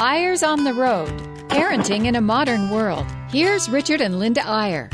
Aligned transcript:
Eyres 0.00 0.44
on 0.44 0.62
the 0.62 0.72
Road 0.72 1.08
Parenting 1.48 2.06
in 2.06 2.14
a 2.14 2.20
Modern 2.20 2.70
World. 2.70 3.04
Here's 3.30 3.68
Richard 3.68 4.00
and 4.00 4.20
Linda 4.20 4.46
Eyre. 4.46 4.88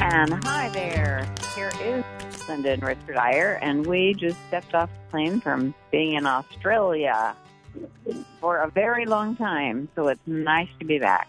And 0.00 0.32
um, 0.32 0.42
hi 0.42 0.68
there. 0.70 1.32
Here 1.54 1.70
is 1.80 2.48
Linda 2.48 2.72
and 2.72 2.82
Richard 2.82 3.16
Eyre, 3.16 3.60
and 3.62 3.86
we 3.86 4.14
just 4.14 4.36
stepped 4.48 4.74
off 4.74 4.90
the 4.90 5.10
plane 5.12 5.40
from 5.40 5.72
being 5.92 6.14
in 6.14 6.26
Australia 6.26 7.36
for 8.40 8.58
a 8.58 8.68
very 8.68 9.06
long 9.06 9.36
time, 9.36 9.88
so 9.94 10.08
it's 10.08 10.26
nice 10.26 10.70
to 10.80 10.84
be 10.84 10.98
back. 10.98 11.28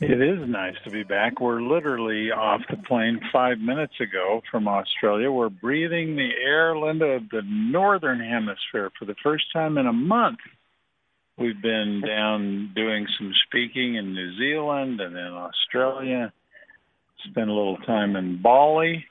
It 0.00 0.22
is 0.22 0.48
nice 0.48 0.76
to 0.84 0.90
be 0.90 1.02
back. 1.02 1.40
We're 1.40 1.60
literally 1.60 2.30
off 2.30 2.62
the 2.70 2.78
plane 2.78 3.20
five 3.30 3.58
minutes 3.58 3.92
ago 4.00 4.40
from 4.50 4.66
Australia. 4.66 5.30
We're 5.30 5.50
breathing 5.50 6.16
the 6.16 6.30
air, 6.42 6.74
Linda, 6.74 7.04
of 7.04 7.28
the 7.28 7.42
northern 7.44 8.18
hemisphere 8.18 8.90
for 8.98 9.04
the 9.04 9.14
first 9.22 9.52
time 9.52 9.76
in 9.76 9.86
a 9.86 9.92
month. 9.92 10.38
We've 11.36 11.60
been 11.60 12.00
down 12.00 12.72
doing 12.74 13.06
some 13.18 13.34
speaking 13.46 13.96
in 13.96 14.14
New 14.14 14.38
Zealand 14.38 15.02
and 15.02 15.14
in 15.14 15.32
Australia. 15.32 16.32
Spent 17.28 17.50
a 17.50 17.52
little 17.52 17.76
time 17.78 18.16
in 18.16 18.40
Bali. 18.40 19.04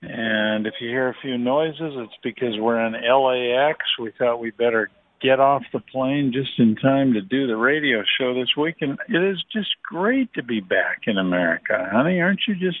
And 0.00 0.66
if 0.66 0.74
you 0.80 0.88
hear 0.88 1.10
a 1.10 1.16
few 1.20 1.36
noises, 1.36 1.92
it's 1.94 2.18
because 2.22 2.54
we're 2.58 2.80
in 2.86 2.94
LAX. 2.94 3.80
We 4.00 4.12
thought 4.18 4.40
we 4.40 4.50
better 4.50 4.88
get 5.20 5.40
off 5.40 5.62
the 5.72 5.80
plane 5.80 6.32
just 6.32 6.58
in 6.58 6.76
time 6.76 7.14
to 7.14 7.20
do 7.20 7.46
the 7.46 7.56
radio 7.56 8.02
show 8.18 8.34
this 8.34 8.50
week. 8.56 8.76
And 8.80 8.98
it 9.08 9.22
is 9.22 9.42
just 9.52 9.70
great 9.82 10.32
to 10.34 10.42
be 10.42 10.60
back 10.60 11.02
in 11.06 11.18
America, 11.18 11.88
honey. 11.92 12.20
Aren't 12.20 12.40
you 12.46 12.54
just, 12.54 12.78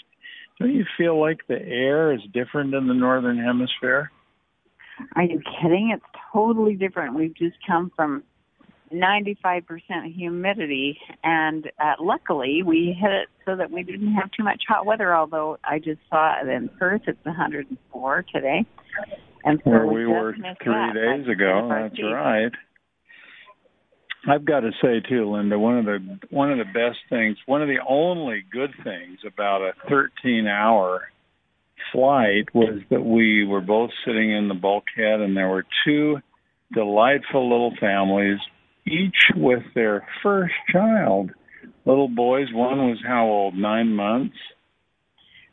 don't 0.60 0.74
you 0.74 0.84
feel 0.96 1.20
like 1.20 1.40
the 1.48 1.60
air 1.60 2.12
is 2.12 2.20
different 2.32 2.74
in 2.74 2.86
the 2.86 2.94
Northern 2.94 3.38
Hemisphere? 3.38 4.10
Are 5.14 5.24
you 5.24 5.40
kidding? 5.60 5.92
It's 5.94 6.04
totally 6.32 6.74
different. 6.74 7.14
We've 7.14 7.34
just 7.34 7.56
come 7.66 7.90
from 7.94 8.22
95% 8.92 10.14
humidity, 10.14 10.98
and 11.24 11.70
uh, 11.82 11.94
luckily 12.00 12.62
we 12.64 12.96
hit 12.98 13.10
it 13.10 13.28
so 13.44 13.56
that 13.56 13.70
we 13.70 13.82
didn't 13.82 14.14
have 14.14 14.30
too 14.30 14.44
much 14.44 14.62
hot 14.68 14.86
weather. 14.86 15.14
Although 15.14 15.58
I 15.64 15.78
just 15.78 16.00
saw 16.08 16.40
it 16.40 16.48
in 16.48 16.68
Perth, 16.78 17.02
it's 17.06 17.24
104 17.24 18.24
today. 18.32 18.64
And 19.44 19.60
so 19.64 19.70
where 19.70 19.86
we 19.86 20.06
were 20.06 20.34
three 20.34 20.92
days 20.94 21.28
ago. 21.28 21.68
That's 21.70 22.02
right. 22.02 22.52
I've 24.28 24.44
got 24.44 24.60
to 24.60 24.72
say 24.82 25.00
too, 25.08 25.30
Linda, 25.30 25.58
one 25.58 25.78
of 25.78 25.84
the 25.84 26.18
one 26.30 26.50
of 26.50 26.58
the 26.58 26.64
best 26.64 26.98
things, 27.08 27.36
one 27.46 27.62
of 27.62 27.68
the 27.68 27.78
only 27.88 28.44
good 28.50 28.70
things 28.82 29.18
about 29.24 29.62
a 29.62 29.72
13-hour 29.88 31.02
flight 31.92 32.52
was 32.52 32.80
that 32.90 33.02
we 33.02 33.44
were 33.44 33.60
both 33.60 33.90
sitting 34.04 34.32
in 34.32 34.48
the 34.48 34.54
bulkhead, 34.54 35.20
and 35.20 35.36
there 35.36 35.48
were 35.48 35.64
two 35.84 36.16
delightful 36.74 37.48
little 37.48 37.72
families, 37.78 38.38
each 38.84 39.14
with 39.36 39.62
their 39.76 40.06
first 40.24 40.54
child. 40.72 41.30
Little 41.84 42.08
boys. 42.08 42.48
One 42.52 42.78
was 42.88 42.98
how 43.06 43.26
old? 43.26 43.54
Nine 43.54 43.94
months 43.94 44.36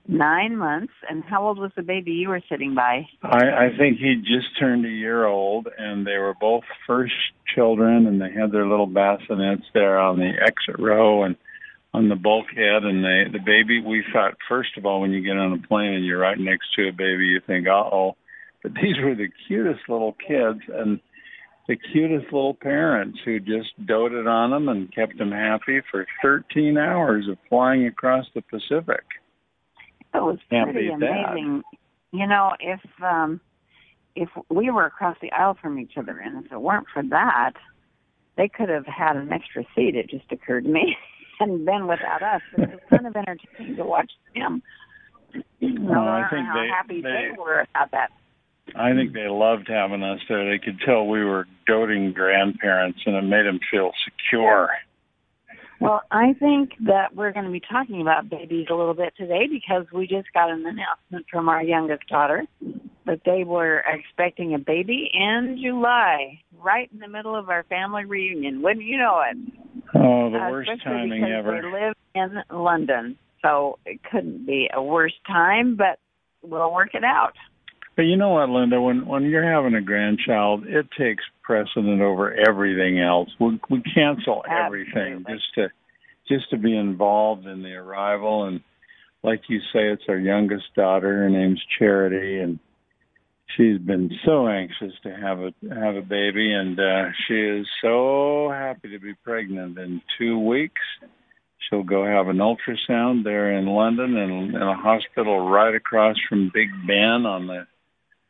nine 0.07 0.57
months. 0.57 0.93
And 1.09 1.23
how 1.23 1.45
old 1.45 1.59
was 1.59 1.71
the 1.75 1.83
baby 1.83 2.11
you 2.11 2.29
were 2.29 2.41
sitting 2.49 2.75
by? 2.75 3.07
I, 3.21 3.67
I 3.67 3.77
think 3.77 3.99
he 3.99 4.15
just 4.17 4.59
turned 4.59 4.85
a 4.85 4.89
year 4.89 5.25
old, 5.25 5.67
and 5.77 6.05
they 6.05 6.17
were 6.17 6.35
both 6.39 6.63
first 6.85 7.13
children, 7.55 8.07
and 8.07 8.21
they 8.21 8.31
had 8.31 8.51
their 8.51 8.67
little 8.67 8.87
bassinets 8.87 9.63
there 9.73 9.99
on 9.99 10.17
the 10.17 10.31
exit 10.41 10.79
row 10.79 11.23
and 11.23 11.35
on 11.93 12.09
the 12.09 12.15
bulkhead. 12.15 12.83
And 12.83 13.03
they, 13.03 13.31
the 13.31 13.43
baby, 13.43 13.81
we 13.81 14.03
thought, 14.11 14.35
first 14.49 14.77
of 14.77 14.85
all, 14.85 15.01
when 15.01 15.11
you 15.11 15.21
get 15.21 15.37
on 15.37 15.53
a 15.53 15.67
plane 15.67 15.93
and 15.93 16.05
you're 16.05 16.19
right 16.19 16.39
next 16.39 16.73
to 16.75 16.89
a 16.89 16.91
baby, 16.91 17.25
you 17.25 17.41
think, 17.45 17.67
uh 17.67 17.71
oh. 17.71 18.15
But 18.61 18.73
these 18.75 18.95
were 19.03 19.15
the 19.15 19.27
cutest 19.47 19.81
little 19.89 20.15
kids, 20.25 20.61
and 20.73 20.99
the 21.67 21.77
cutest 21.91 22.25
little 22.25 22.53
parents 22.53 23.19
who 23.23 23.39
just 23.39 23.69
doted 23.85 24.27
on 24.27 24.51
them 24.51 24.69
and 24.69 24.93
kept 24.93 25.17
them 25.17 25.31
happy 25.31 25.81
for 25.91 26.05
13 26.21 26.77
hours 26.77 27.27
of 27.29 27.37
flying 27.49 27.87
across 27.87 28.25
the 28.33 28.41
Pacific. 28.41 29.03
It 30.13 30.21
was 30.21 30.39
pretty 30.49 30.89
amazing. 30.89 31.63
That. 31.71 31.77
You 32.11 32.27
know, 32.27 32.51
if 32.59 32.81
um 33.01 33.41
if 34.15 34.29
we 34.49 34.69
were 34.69 34.85
across 34.85 35.17
the 35.21 35.31
aisle 35.31 35.57
from 35.59 35.79
each 35.79 35.97
other 35.97 36.17
and 36.19 36.45
if 36.45 36.51
it 36.51 36.61
weren't 36.61 36.87
for 36.93 37.03
that, 37.09 37.53
they 38.37 38.47
could 38.47 38.69
have 38.69 38.85
had 38.85 39.15
an 39.15 39.31
extra 39.31 39.63
seat, 39.75 39.95
it 39.95 40.09
just 40.09 40.31
occurred 40.31 40.65
to 40.65 40.69
me, 40.69 40.95
and 41.39 41.65
been 41.65 41.87
without 41.87 42.21
us. 42.21 42.41
It 42.57 42.69
was 42.69 42.79
kind 42.89 43.07
of 43.07 43.15
entertaining 43.15 43.75
to 43.77 43.85
watch 43.85 44.11
them. 44.35 44.61
Know, 45.61 46.07
I 46.07 46.27
think 46.29 46.45
how 46.45 46.61
they, 46.61 46.67
happy 46.67 47.01
they, 47.01 47.31
they 47.31 47.37
were 47.37 47.61
about 47.61 47.91
that. 47.91 48.11
I 48.75 48.93
think 48.93 49.13
they 49.13 49.27
loved 49.27 49.67
having 49.67 50.03
us 50.03 50.19
there. 50.29 50.49
They 50.49 50.63
could 50.63 50.79
tell 50.85 51.07
we 51.07 51.23
were 51.23 51.47
doting 51.67 52.13
grandparents, 52.13 52.99
and 53.05 53.15
it 53.15 53.23
made 53.23 53.45
them 53.45 53.59
feel 53.69 53.91
secure. 54.05 54.69
Well, 55.83 56.01
I 56.11 56.31
think 56.39 56.71
that 56.85 57.13
we're 57.13 57.33
going 57.33 57.45
to 57.45 57.51
be 57.51 57.59
talking 57.59 57.99
about 57.99 58.29
babies 58.29 58.67
a 58.71 58.73
little 58.73 58.93
bit 58.93 59.13
today 59.17 59.47
because 59.51 59.85
we 59.91 60.07
just 60.07 60.31
got 60.33 60.49
an 60.49 60.65
announcement 60.65 61.25
from 61.29 61.49
our 61.49 61.61
youngest 61.61 62.07
daughter 62.07 62.45
that 63.05 63.19
they 63.25 63.43
were 63.43 63.83
expecting 63.85 64.53
a 64.53 64.59
baby 64.59 65.11
in 65.13 65.59
July, 65.61 66.39
right 66.57 66.89
in 66.93 66.99
the 66.99 67.09
middle 67.09 67.35
of 67.35 67.49
our 67.49 67.63
family 67.63 68.05
reunion. 68.05 68.61
Wouldn't 68.61 68.85
you 68.85 68.97
know 68.97 69.21
it? 69.29 69.37
Oh, 69.93 70.31
the 70.31 70.37
uh, 70.37 70.51
worst 70.51 70.71
timing 70.85 71.25
ever. 71.25 71.61
They 71.61 71.67
live 71.67 71.95
in 72.15 72.57
London, 72.57 73.17
so 73.41 73.77
it 73.85 73.99
couldn't 74.09 74.45
be 74.45 74.69
a 74.73 74.81
worse 74.81 75.11
time, 75.27 75.75
but 75.75 75.99
we'll 76.41 76.71
work 76.71 76.91
it 76.93 77.03
out. 77.03 77.33
But 77.95 78.03
you 78.03 78.17
know 78.17 78.29
what, 78.29 78.49
Linda? 78.49 78.81
When 78.81 79.05
when 79.05 79.23
you're 79.23 79.49
having 79.49 79.75
a 79.75 79.81
grandchild, 79.81 80.65
it 80.65 80.87
takes 80.97 81.23
precedent 81.43 82.01
over 82.01 82.33
everything 82.33 82.99
else. 82.99 83.29
We 83.39 83.59
we 83.69 83.83
cancel 83.93 84.43
everything 84.49 85.25
Absolutely. 85.27 85.33
just 85.33 85.53
to 85.55 85.67
just 86.27 86.49
to 86.49 86.57
be 86.57 86.75
involved 86.75 87.45
in 87.45 87.61
the 87.61 87.73
arrival. 87.73 88.45
And 88.45 88.61
like 89.23 89.41
you 89.47 89.59
say, 89.71 89.91
it's 89.91 90.03
our 90.09 90.17
youngest 90.17 90.65
daughter. 90.75 91.23
Her 91.23 91.29
name's 91.29 91.61
Charity, 91.77 92.39
and 92.39 92.59
she's 93.55 93.77
been 93.77 94.09
so 94.25 94.47
anxious 94.47 94.93
to 95.03 95.15
have 95.15 95.39
a 95.39 95.53
have 95.73 95.95
a 95.95 96.01
baby, 96.01 96.51
and 96.51 96.79
uh, 96.79 97.11
she 97.27 97.35
is 97.35 97.67
so 97.81 98.49
happy 98.51 98.89
to 98.89 98.99
be 98.99 99.13
pregnant. 99.23 99.77
In 99.77 100.01
two 100.17 100.39
weeks, 100.39 100.81
she'll 101.69 101.83
go 101.83 102.05
have 102.05 102.27
an 102.27 102.37
ultrasound 102.37 103.23
there 103.23 103.57
in 103.57 103.67
London, 103.67 104.17
and 104.17 104.55
in 104.55 104.61
a 104.61 104.75
hospital 104.75 105.47
right 105.47 105.75
across 105.75 106.15
from 106.27 106.51
Big 106.51 106.69
Ben 106.87 107.25
on 107.25 107.45
the 107.45 107.67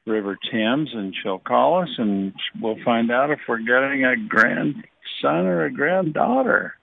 River 0.06 0.38
Thames, 0.52 0.90
and 0.94 1.16
she'll 1.22 1.40
call 1.40 1.82
us, 1.82 1.90
and 1.98 2.34
we'll 2.62 2.84
find 2.84 3.12
out 3.12 3.32
if 3.32 3.40
we're 3.48 3.60
getting 3.60 4.04
a 4.04 4.16
grandson 4.18 4.84
or 5.24 5.66
a 5.66 5.72
granddaughter. 5.72 6.76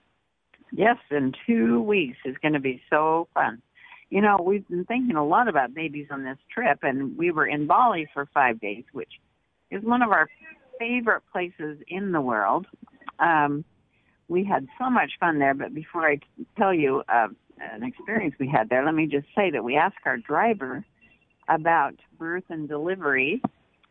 Yes, 0.72 0.96
in 1.10 1.32
two 1.46 1.82
weeks 1.82 2.18
is 2.24 2.36
going 2.40 2.54
to 2.54 2.60
be 2.60 2.80
so 2.88 3.28
fun. 3.34 3.60
You 4.08 4.20
know, 4.20 4.38
we've 4.42 4.66
been 4.68 4.84
thinking 4.84 5.16
a 5.16 5.24
lot 5.24 5.48
about 5.48 5.74
babies 5.74 6.08
on 6.10 6.24
this 6.24 6.38
trip, 6.52 6.78
and 6.82 7.16
we 7.16 7.30
were 7.30 7.46
in 7.46 7.66
Bali 7.66 8.08
for 8.12 8.26
five 8.32 8.60
days, 8.60 8.84
which 8.92 9.12
is 9.70 9.84
one 9.84 10.02
of 10.02 10.10
our 10.10 10.28
favorite 10.78 11.22
places 11.30 11.78
in 11.88 12.12
the 12.12 12.20
world. 12.20 12.66
Um, 13.18 13.64
we 14.28 14.44
had 14.44 14.66
so 14.78 14.88
much 14.88 15.12
fun 15.20 15.38
there, 15.38 15.54
but 15.54 15.74
before 15.74 16.08
I 16.08 16.18
tell 16.56 16.72
you 16.72 17.02
uh, 17.08 17.28
an 17.60 17.82
experience 17.82 18.34
we 18.40 18.48
had 18.48 18.68
there, 18.68 18.84
let 18.84 18.94
me 18.94 19.06
just 19.06 19.26
say 19.36 19.50
that 19.50 19.62
we 19.62 19.76
asked 19.76 19.98
our 20.06 20.16
driver 20.16 20.84
about 21.50 21.94
birth 22.18 22.44
and 22.48 22.68
delivery 22.68 23.42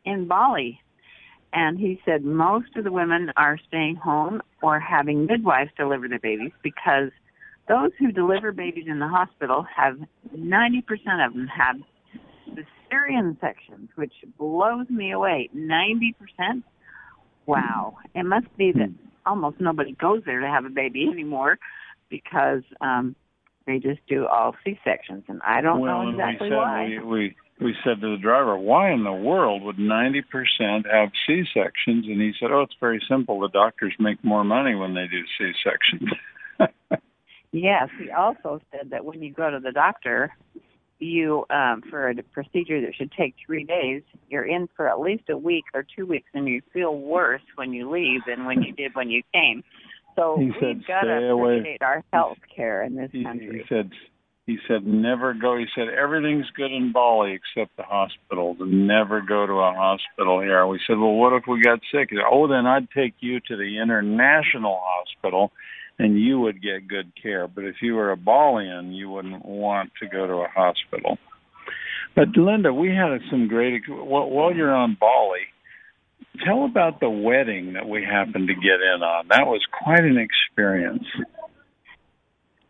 in 0.06 0.28
Bali. 0.28 0.80
And 1.52 1.80
he 1.80 2.00
said 2.06 2.24
most 2.24 2.76
of 2.76 2.84
the 2.84 2.92
women 2.92 3.32
are 3.36 3.58
staying 3.68 3.96
home 3.96 4.42
or 4.62 4.80
having 4.80 5.26
midwives 5.26 5.72
deliver 5.76 6.08
their 6.08 6.20
babies 6.20 6.52
because 6.64 7.12
those 7.68 7.92
who 8.00 8.12
deliver 8.12 8.52
babies 8.52 8.86
in 8.88 9.00
the 9.00 9.08
hospital 9.08 9.66
have 9.76 9.98
90% 10.36 10.84
of 11.26 11.34
them 11.34 11.48
have 11.48 11.78
cesarean 12.50 13.40
sections, 13.40 13.90
which 13.96 14.14
blows 14.38 14.90
me 14.90 15.12
away. 15.12 15.50
90%? 15.56 16.64
Wow. 17.46 17.98
It 18.14 18.24
must 18.24 18.56
be 18.58 18.72
that 18.74 18.92
almost 19.26 19.60
nobody 19.60 19.94
goes 19.94 20.22
there 20.26 20.40
to 20.40 20.48
have 20.48 20.66
a 20.66 20.70
baby 20.70 21.08
anymore 21.12 21.58
because 22.10 22.64
um 22.82 23.16
they 23.68 23.78
just 23.78 24.00
do 24.08 24.26
all 24.26 24.56
C 24.64 24.80
sections 24.84 25.24
and 25.28 25.42
I 25.46 25.62
don't 25.62 25.82
well, 25.82 26.04
know 26.04 26.10
exactly 26.10 26.50
we 26.50 26.56
why. 26.56 26.86
We, 26.86 27.00
we 27.00 27.36
we 27.62 27.76
said 27.84 28.02
to 28.02 28.12
the 28.12 28.22
driver, 28.22 28.58
why 28.58 28.92
in 28.92 29.04
the 29.04 29.12
world 29.12 29.64
would 29.64 29.78
90% 29.78 30.24
have 30.92 31.10
C-sections? 31.28 32.06
And 32.08 32.22
he 32.22 32.34
said, 32.40 32.52
oh, 32.52 32.62
it's 32.62 32.76
very 32.80 33.04
simple. 33.10 33.40
The 33.40 33.50
doctors 33.50 33.94
make 34.00 34.24
more 34.24 34.44
money 34.44 34.76
when 34.76 34.94
they 34.94 35.08
do 35.08 35.24
C-sections. 35.38 36.10
yes, 37.52 37.90
he 38.02 38.12
also 38.12 38.62
said 38.72 38.92
that 38.92 39.04
when 39.04 39.22
you 39.22 39.34
go 39.34 39.50
to 39.50 39.60
the 39.60 39.72
doctor, 39.72 40.34
you, 41.00 41.46
um, 41.50 41.82
for 41.90 42.10
a 42.10 42.16
procedure 42.24 42.82
that 42.82 42.96
should 42.96 43.12
take 43.12 43.36
three 43.46 43.64
days, 43.64 44.04
you're 44.30 44.46
in 44.46 44.68
for 44.76 44.90
at 44.90 45.00
least 45.00 45.30
a 45.30 45.38
week 45.38 45.66
or 45.74 45.86
two 45.96 46.06
weeks 46.06 46.30
and 46.34 46.48
you 46.48 46.62
feel 46.74 46.98
worse 46.98 47.42
when 47.56 47.74
you 47.74 47.90
leave 47.90 48.22
than 48.28 48.46
when 48.46 48.62
you 48.62 48.74
did 48.74 48.96
when 48.96 49.10
you 49.10 49.24
came. 49.34 49.64
So 50.16 50.38
he 50.38 50.46
we've 50.46 50.86
got 50.86 51.02
to 51.02 51.34
appreciate 51.34 51.82
our 51.82 52.04
health 52.12 52.40
care 52.54 52.84
in 52.84 52.96
this 52.96 53.10
he, 53.12 53.24
country. 53.24 53.66
He 53.68 53.74
said, 53.74 53.92
he 54.50 54.58
said, 54.68 54.84
never 54.84 55.36
go. 55.36 55.58
He 55.58 55.68
said, 55.76 55.90
everything's 55.90 56.50
good 56.56 56.72
in 56.72 56.92
Bali 56.92 57.38
except 57.38 57.78
the 57.78 57.84
hospitals. 57.84 58.58
Never 58.60 59.22
go 59.22 59.46
to 59.46 59.54
a 59.54 59.74
hospital 59.76 60.42
here. 60.42 60.66
We 60.66 60.80
said, 60.88 60.98
well, 60.98 61.14
what 61.14 61.34
if 61.34 61.44
we 61.48 61.62
got 61.62 61.82
sick? 61.92 62.10
Said, 62.10 62.26
oh, 62.28 62.48
then 62.48 62.66
I'd 62.66 62.90
take 62.90 63.14
you 63.20 63.40
to 63.42 63.56
the 63.56 63.78
international 63.80 64.82
hospital 64.82 65.52
and 66.00 66.20
you 66.20 66.40
would 66.40 66.64
get 66.64 66.88
good 66.88 67.12
care. 67.22 67.48
But 67.48 67.66
if 67.66 67.76
you 67.84 67.94
were 67.94 68.12
a 68.12 68.18
Balian, 68.18 68.96
you 68.96 69.12
wouldn't 69.12 69.46
want 69.46 69.92
to 70.02 70.08
go 70.08 70.26
to 70.26 70.34
a 70.34 70.48
hospital. 70.48 71.20
But 72.16 72.30
Linda, 72.36 72.74
we 72.74 72.90
had 72.90 73.20
some 73.30 73.48
great, 73.48 73.84
while 73.88 74.52
you're 74.52 74.74
on 74.74 74.98
Bali, 75.00 75.46
tell 76.44 76.66
about 76.66 77.00
the 77.00 77.10
wedding 77.10 77.74
that 77.74 77.88
we 77.88 78.04
happened 78.04 78.48
to 78.48 78.56
get 78.56 78.82
in 78.82 79.04
on. 79.04 79.28
That 79.30 79.46
was 79.46 79.62
quite 79.72 80.04
an 80.04 80.18
experience. 80.18 81.06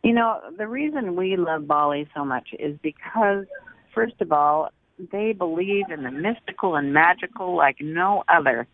You 0.03 0.13
know, 0.13 0.39
the 0.57 0.67
reason 0.67 1.15
we 1.15 1.35
love 1.35 1.67
Bali 1.67 2.07
so 2.15 2.23
much 2.23 2.49
is 2.57 2.77
because, 2.81 3.45
first 3.93 4.15
of 4.21 4.31
all, 4.31 4.69
they 5.11 5.33
believe 5.33 5.85
in 5.91 6.03
the 6.03 6.11
mystical 6.11 6.75
and 6.75 6.93
magical 6.93 7.55
like 7.55 7.77
no 7.81 8.23
other. 8.29 8.67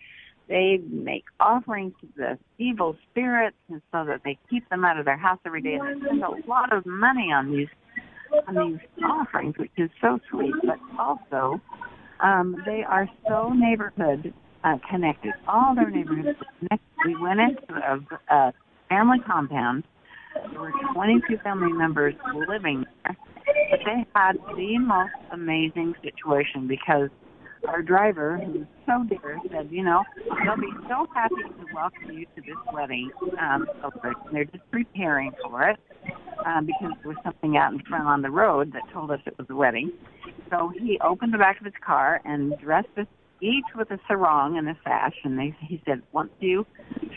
They 0.48 0.80
make 0.90 1.24
offerings 1.40 1.94
to 2.02 2.08
the 2.16 2.38
evil 2.60 2.96
spirits 3.10 3.58
and 3.70 3.82
so 3.92 4.06
that 4.06 4.22
they 4.24 4.38
keep 4.50 4.70
them 4.70 4.86
out 4.86 5.00
of 5.00 5.06
their 5.06 5.18
house 5.18 5.40
every 5.46 5.62
day. 5.62 5.76
And 5.76 6.02
they 6.02 6.06
spend 6.06 6.24
a 6.24 6.48
lot 6.48 6.72
of 6.72 6.86
money 6.86 7.32
on 7.34 7.52
these 7.52 7.68
on 8.48 8.72
these 8.72 9.04
offerings, 9.04 9.58
which 9.58 9.72
is 9.78 9.90
so 10.02 10.20
sweet. 10.30 10.54
But 10.64 10.78
also, 11.00 11.60
um, 12.20 12.62
they 12.66 12.84
are 12.88 13.10
so 13.28 13.50
neighborhood 13.54 14.34
uh, 14.64 14.78
connected. 14.90 15.34
All 15.48 15.74
their 15.74 15.90
neighborhoods 15.90 16.38
connected. 16.60 16.90
We 17.06 17.16
went 17.16 17.40
into 17.40 17.74
a, 17.74 18.34
a 18.34 18.54
family 18.90 19.20
compound 19.26 19.84
there 20.52 20.62
were 20.62 20.72
22 20.94 21.38
family 21.44 21.72
members 21.72 22.16
living 22.48 22.86
there, 23.04 23.18
but 23.72 23.80
they 23.86 24.06
had 24.16 24.38
the 24.56 24.78
most 24.78 25.14
amazing 25.32 25.96
situation 26.04 26.68
because 26.68 27.10
our 27.68 27.82
driver, 27.82 28.38
who's 28.38 28.68
so 28.86 29.04
dear, 29.10 29.40
said, 29.52 29.70
you 29.72 29.84
know, 29.84 30.04
they'll 30.44 30.58
be 30.58 30.72
so 30.88 31.08
happy 31.14 31.36
to 31.36 31.66
welcome 31.74 32.12
you 32.12 32.26
to 32.36 32.42
this 32.42 32.56
wedding 32.74 33.10
um. 33.40 33.68
They're 34.32 34.46
just 34.46 34.70
preparing 34.72 35.32
for 35.44 35.70
it 35.70 35.80
um, 36.46 36.66
because 36.66 36.92
there 37.02 37.10
was 37.10 37.18
something 37.24 37.58
out 37.58 37.74
in 37.74 37.80
front 37.80 38.06
on 38.06 38.22
the 38.22 38.30
road 38.30 38.74
that 38.74 38.84
told 38.94 39.12
us 39.12 39.20
it 39.26 39.38
was 39.38 39.48
a 39.50 39.56
wedding. 39.56 39.92
So 40.52 40.72
he 40.80 41.00
opened 41.00 41.34
the 41.34 41.38
back 41.38 41.60
of 41.60 41.66
his 41.66 41.74
car 41.86 42.22
and 42.26 42.58
dressed 42.60 42.90
us 42.98 43.08
each 43.46 43.66
with 43.76 43.92
a 43.92 44.00
sarong 44.08 44.58
and 44.58 44.68
a 44.68 44.78
sash, 44.84 45.14
and 45.24 45.38
they, 45.38 45.56
he 45.62 45.82
said, 45.86 46.02
once 46.12 46.32
you 46.40 46.66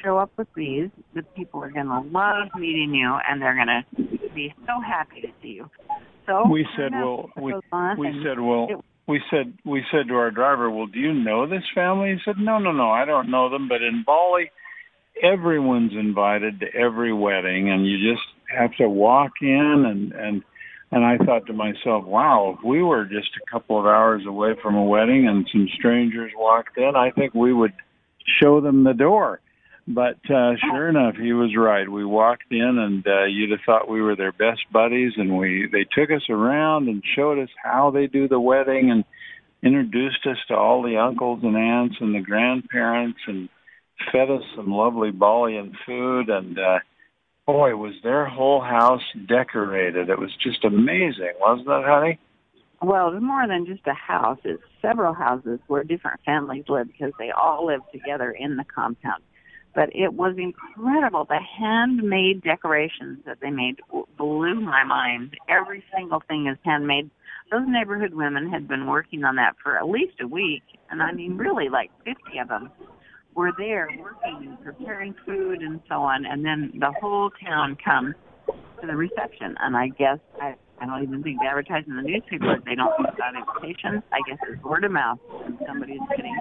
show 0.03 0.19
up 0.19 0.31
with 0.37 0.49
these, 0.55 0.91
the 1.15 1.23
people 1.35 1.63
are 1.63 1.71
going 1.71 1.87
to 1.87 2.01
love 2.13 2.49
meeting 2.59 2.95
you, 2.95 3.17
and 3.29 3.41
they're 3.41 3.55
going 3.55 3.67
to 3.67 4.29
be 4.35 4.55
so 4.67 4.81
happy 4.87 5.21
to 5.23 5.29
see 5.43 5.49
you. 5.49 5.71
So 6.27 6.47
we 6.51 6.67
said, 6.77 6.93
well, 6.93 7.31
we, 7.41 7.55
we 7.99 8.23
said, 8.23 8.39
well, 8.39 8.67
it, 8.71 8.85
we 9.07 9.21
said, 9.31 9.55
we 9.65 9.83
said 9.91 10.09
to 10.09 10.15
our 10.15 10.31
driver, 10.31 10.71
well, 10.71 10.87
do 10.87 10.99
you 10.99 11.15
know 11.15 11.49
this 11.49 11.65
family? 11.75 12.11
He 12.11 12.19
said, 12.25 12.37
no, 12.39 12.59
no, 12.59 12.73
no, 12.73 12.91
I 12.91 13.07
don't 13.07 13.31
know 13.31 13.49
them, 13.49 13.67
but 13.69 13.83
in 13.83 14.05
Bali, 14.05 14.51
everyone's 15.23 15.93
invited 15.93 16.61
to 16.61 16.67
every 16.75 17.13
wedding, 17.15 17.71
and 17.71 17.87
you 17.87 17.97
just 18.13 18.27
have 18.55 18.71
to 18.77 18.89
walk 18.89 19.33
in 19.41 19.85
and 19.87 20.13
and 20.13 20.43
and 20.91 21.05
I 21.05 21.19
thought 21.19 21.47
to 21.47 21.53
myself, 21.53 22.05
wow, 22.05 22.57
if 22.57 22.65
we 22.65 22.83
were 22.83 23.05
just 23.05 23.31
a 23.37 23.51
couple 23.51 23.79
of 23.79 23.87
hours 23.87 24.23
away 24.27 24.55
from 24.63 24.75
a 24.75 24.85
wedding 24.85 25.29
and 25.29 25.47
some 25.53 25.69
strangers 25.79 26.33
walked 26.37 26.79
in, 26.79 26.93
I 26.97 27.11
think 27.11 27.35
we 27.35 27.53
would 27.53 27.75
show 28.41 28.61
them 28.61 28.85
the 28.85 28.95
door. 28.95 29.41
But 29.87 30.19
uh, 30.31 30.53
sure 30.71 30.89
enough, 30.91 31.15
he 31.17 31.33
was 31.33 31.57
right. 31.57 31.91
We 31.91 32.05
walked 32.05 32.51
in, 32.51 32.79
and 32.79 33.07
uh, 33.07 33.25
you'd 33.25 33.53
have 33.53 33.61
thought 33.65 33.89
we 33.89 34.03
were 34.03 34.17
their 34.17 34.33
best 34.33 34.61
buddies. 34.71 35.13
And 35.17 35.39
we 35.39 35.67
they 35.73 35.85
took 35.85 36.11
us 36.11 36.29
around 36.29 36.89
and 36.89 37.03
showed 37.17 37.39
us 37.43 37.49
how 37.63 37.91
they 37.91 38.07
do 38.07 38.29
the 38.29 38.39
wedding, 38.39 38.91
and 38.91 39.05
introduced 39.63 40.27
us 40.27 40.37
to 40.49 40.55
all 40.55 40.83
the 40.83 40.99
uncles 40.99 41.41
and 41.43 41.57
aunts 41.57 41.97
and 42.01 42.15
the 42.15 42.21
grandparents, 42.21 43.19
and 43.27 43.49
fed 44.13 44.31
us 44.31 44.43
some 44.55 44.71
lovely 44.71 45.11
Balian 45.11 45.73
food. 45.87 46.29
And 46.29 46.59
uh, 46.59 46.81
boy, 47.49 47.75
was 47.77 47.95
their 48.03 48.27
whole 48.27 48.61
house 48.61 49.01
decorated. 49.27 50.11
It 50.11 50.19
was 50.19 50.31
just 50.37 50.65
amazing, 50.65 51.33
wasn't 51.41 51.69
it, 51.69 51.85
honey? 51.87 52.19
Well, 52.83 53.09
it's 53.09 53.23
more 53.23 53.49
than 53.49 53.65
just 53.65 53.87
a 53.87 53.95
house. 53.95 54.39
It's 54.45 54.63
several 54.83 55.15
houses 55.15 55.59
where 55.67 55.83
different 55.83 56.21
families 56.27 56.65
live 56.69 56.89
because 56.89 57.13
they 57.19 57.31
all 57.31 57.67
live 57.67 57.81
together 57.91 58.31
in 58.31 58.59
the 58.59 58.65
compound. 58.65 59.23
But 59.75 59.89
it 59.97 60.13
was 60.13 60.37
incredible. 60.37 61.25
The 61.25 61.41
handmade 61.59 62.43
decorations 62.43 63.21
that 63.25 63.39
they 63.41 63.51
made 63.51 63.81
blew 64.19 64.61
my 64.61 64.85
mind. 64.85 65.35
Every 65.49 65.83
single 65.97 66.23
thing 66.29 66.49
is 66.49 66.59
handmade. 66.67 67.11
Those 67.51 67.67
neighborhood 67.67 68.13
women 68.13 68.51
had 68.51 68.69
been 68.69 68.87
working 68.87 69.25
on 69.25 69.37
that 69.37 69.57
for 69.63 69.79
at 69.79 69.89
least 69.89 70.21
a 70.21 70.29
week, 70.29 70.65
and 70.91 71.03
I 71.03 71.13
mean, 71.13 71.39
really, 71.39 71.71
like 71.71 71.91
50 72.05 72.39
of 72.43 72.49
them 72.49 72.71
were 73.39 73.53
there 73.57 73.89
working 74.03 74.59
preparing 74.65 75.15
food 75.25 75.63
and 75.63 75.81
so 75.89 76.03
on, 76.03 76.27
and 76.27 76.45
then 76.45 76.73
the 76.81 76.93
whole 77.01 77.31
town 77.47 77.77
comes 77.83 78.17
to 78.81 78.87
the 78.87 78.97
reception. 78.97 79.55
And 79.61 79.77
I 79.77 79.89
guess 79.97 80.19
I, 80.43 80.57
I 80.81 80.87
don't 80.87 81.05
even 81.05 81.23
think 81.23 81.39
they 81.41 81.47
advertise 81.47 81.85
in 81.87 81.95
the 81.95 82.03
newspaper. 82.03 82.57
They 82.67 82.75
don't 82.75 82.91
put 82.97 83.21
out 83.21 83.37
invitations. 83.37 84.03
I 84.11 84.19
guess 84.29 84.39
it's 84.49 84.61
word 84.65 84.83
of 84.83 84.91
mouth 84.91 85.21
when 85.29 85.57
somebody's 85.65 86.01
getting 86.17 86.35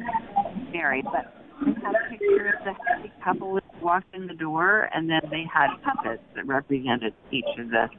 married. 0.73 1.05
But 1.05 1.31
they 1.63 1.73
had 1.73 1.94
a 1.94 2.09
picture 2.09 2.57
of 2.65 2.75
the 3.03 3.09
couple 3.23 3.53
that 3.53 3.63
walked 3.79 4.15
in 4.15 4.25
the 4.25 4.33
door, 4.33 4.89
and 4.91 5.07
then 5.07 5.21
they 5.29 5.45
had 5.53 5.67
puppets 5.83 6.23
that 6.35 6.47
represented 6.47 7.13
each 7.31 7.45
of 7.59 7.69
the 7.69 7.89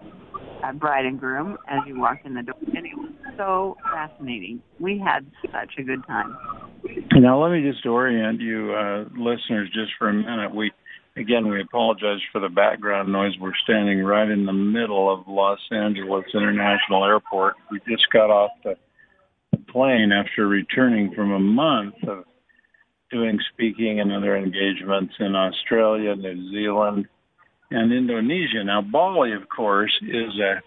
uh, 0.65 0.73
bride 0.73 1.06
and 1.06 1.21
groom 1.21 1.56
as 1.69 1.79
you 1.87 2.00
walked 2.00 2.27
in 2.27 2.35
the 2.35 2.43
door. 2.43 2.56
And 2.67 2.85
it 2.85 2.97
was 2.97 3.12
so 3.37 3.77
fascinating. 3.95 4.61
We 4.81 4.99
had 4.99 5.25
such 5.53 5.75
a 5.79 5.85
good 5.85 6.05
time. 6.05 6.37
Now, 7.13 7.43
let 7.43 7.53
me 7.53 7.69
just 7.69 7.85
orient 7.85 8.41
you, 8.41 8.73
uh, 8.73 9.05
listeners, 9.17 9.69
just 9.73 9.93
for 9.99 10.09
a 10.09 10.15
minute. 10.15 10.55
We, 10.55 10.71
again, 11.17 11.49
we 11.49 11.61
apologize 11.61 12.21
for 12.33 12.41
the 12.41 12.49
background 12.49 13.13
noise. 13.13 13.33
We're 13.41 13.53
standing 13.65 14.03
right 14.03 14.29
in 14.29 14.47
the 14.47 14.53
middle 14.53 15.13
of 15.13 15.27
Los 15.27 15.59
Angeles 15.71 16.25
International 16.35 17.05
Airport. 17.05 17.57
We 17.71 17.81
just 17.89 18.09
got 18.13 18.31
off 18.31 18.51
the 18.63 18.77
plane 19.69 20.13
after 20.13 20.47
returning 20.47 21.13
from 21.15 21.33
a 21.33 21.39
month 21.39 21.95
of 22.07 22.25
doing 23.11 23.39
speaking 23.53 24.01
and 24.01 24.13
other 24.13 24.37
engagements 24.37 25.15
in 25.19 25.35
Australia, 25.35 26.15
New 26.15 26.51
Zealand, 26.51 27.09
and 27.71 27.93
Indonesia. 27.93 28.65
Now, 28.65 28.83
Bali, 28.83 29.33
of 29.33 29.49
course, 29.49 29.93
is 30.03 30.39
a 30.39 30.61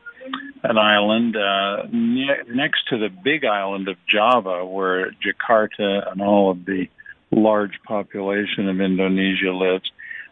an 0.64 0.78
island 0.78 1.36
uh, 1.36 1.84
ne- 1.92 2.44
next 2.54 2.88
to 2.90 2.98
the 2.98 3.10
big 3.10 3.46
island 3.46 3.88
of 3.88 3.98
Java, 4.08 4.66
where 4.66 5.12
Jakarta 5.12 6.12
and 6.12 6.22
all 6.22 6.52
of 6.52 6.66
the 6.66 6.88
large 7.32 7.80
population 7.86 8.68
of 8.70 8.82
Indonesia 8.82 9.52
lives. 9.52 9.90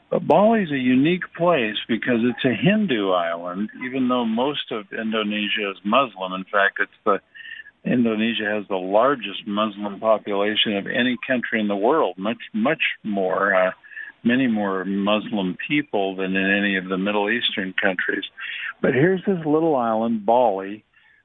But 0.09 0.27
Bali 0.27 0.63
is 0.63 0.71
a 0.71 0.77
unique 0.77 1.33
place 1.37 1.77
because 1.87 2.21
it's 2.23 2.43
a 2.43 2.53
Hindu 2.53 3.11
island, 3.11 3.69
even 3.85 4.07
though 4.07 4.25
most 4.25 4.71
of 4.71 4.91
Indonesia 4.91 5.69
is 5.71 5.77
Muslim. 5.83 6.33
In 6.33 6.45
fact, 6.45 6.79
it's 6.79 6.91
the 7.05 7.19
Indonesia 7.85 8.45
has 8.45 8.67
the 8.67 8.75
largest 8.75 9.47
Muslim 9.47 9.99
population 9.99 10.75
of 10.75 10.87
any 10.87 11.17
country 11.25 11.59
in 11.59 11.67
the 11.67 11.75
world, 11.75 12.17
much 12.17 12.41
much 12.53 12.81
more. 13.03 13.55
Uh, 13.55 13.71
many 14.23 14.47
more 14.47 14.85
Muslim 14.85 15.57
people 15.67 16.15
than 16.15 16.35
in 16.35 16.57
any 16.57 16.77
of 16.77 16.89
the 16.89 16.97
Middle 16.97 17.29
Eastern 17.29 17.73
countries. 17.73 18.23
But 18.81 18.93
here's 18.93 19.23
this 19.25 19.45
little 19.45 19.75
island, 19.75 20.25
Bali, 20.25 20.83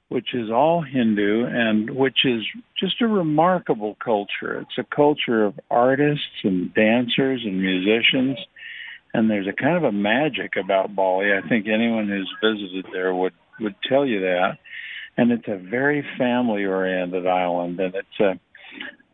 which 0.08 0.34
is 0.34 0.50
all 0.50 0.82
Hindu 0.82 1.46
and 1.46 1.90
which 1.90 2.24
is 2.24 2.42
just 2.78 3.00
a 3.00 3.06
remarkable 3.06 3.96
culture. 4.04 4.60
It's 4.60 4.78
a 4.78 4.94
culture 4.94 5.44
of 5.44 5.58
artists 5.70 6.44
and 6.44 6.72
dancers 6.74 7.42
and 7.44 7.60
musicians. 7.60 8.38
And 9.12 9.30
there's 9.30 9.46
a 9.46 9.52
kind 9.52 9.76
of 9.76 9.84
a 9.84 9.92
magic 9.92 10.56
about 10.56 10.94
Bali. 10.94 11.32
I 11.32 11.46
think 11.48 11.66
anyone 11.68 12.08
who's 12.08 12.30
visited 12.42 12.86
there 12.92 13.14
would, 13.14 13.32
would 13.60 13.76
tell 13.88 14.04
you 14.04 14.20
that. 14.20 14.58
And 15.16 15.30
it's 15.30 15.48
a 15.48 15.56
very 15.56 16.04
family 16.18 16.64
oriented 16.64 17.26
island 17.26 17.78
and 17.78 17.94
it's 17.94 18.20
a 18.20 18.38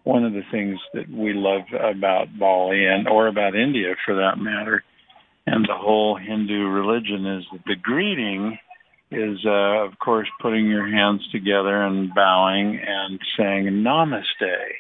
one 0.04 0.24
of 0.24 0.32
the 0.32 0.42
things 0.50 0.78
that 0.94 1.08
we 1.10 1.32
love 1.34 1.62
about 1.72 2.38
Bali 2.38 2.86
and 2.86 3.08
or 3.08 3.26
about 3.26 3.54
India 3.54 3.94
for 4.04 4.16
that 4.16 4.38
matter, 4.38 4.82
and 5.46 5.64
the 5.64 5.76
whole 5.76 6.16
Hindu 6.16 6.66
religion 6.68 7.26
is 7.26 7.44
that 7.52 7.64
the 7.66 7.76
greeting 7.76 8.58
is, 9.10 9.38
uh, 9.44 9.84
of 9.84 9.98
course, 9.98 10.28
putting 10.40 10.66
your 10.66 10.88
hands 10.88 11.26
together 11.32 11.82
and 11.82 12.14
bowing 12.14 12.80
and 12.86 13.18
saying 13.36 13.66
Namaste, 13.66 14.76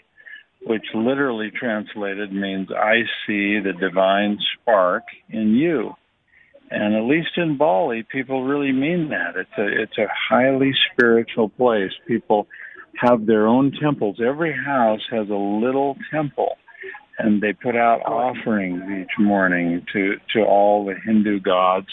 which 0.62 0.84
literally 0.94 1.50
translated 1.50 2.32
means 2.32 2.68
I 2.70 3.02
see 3.26 3.58
the 3.58 3.72
divine 3.78 4.38
spark 4.54 5.04
in 5.28 5.54
you. 5.54 5.94
And 6.70 6.94
at 6.94 7.02
least 7.02 7.30
in 7.36 7.56
Bali, 7.56 8.04
people 8.04 8.44
really 8.44 8.70
mean 8.70 9.08
that. 9.08 9.34
It's 9.36 9.58
a 9.58 9.82
it's 9.82 9.98
a 9.98 10.06
highly 10.28 10.72
spiritual 10.92 11.48
place. 11.48 11.90
People 12.06 12.46
have 12.96 13.26
their 13.26 13.46
own 13.46 13.72
temples. 13.80 14.18
Every 14.24 14.52
house 14.52 15.00
has 15.10 15.28
a 15.28 15.34
little 15.34 15.96
temple, 16.10 16.56
and 17.18 17.40
they 17.40 17.52
put 17.52 17.76
out 17.76 18.00
oh. 18.06 18.12
offerings 18.12 18.82
each 18.90 19.18
morning 19.18 19.84
to 19.92 20.16
to 20.34 20.42
all 20.42 20.84
the 20.84 20.94
Hindu 21.04 21.40
gods. 21.40 21.88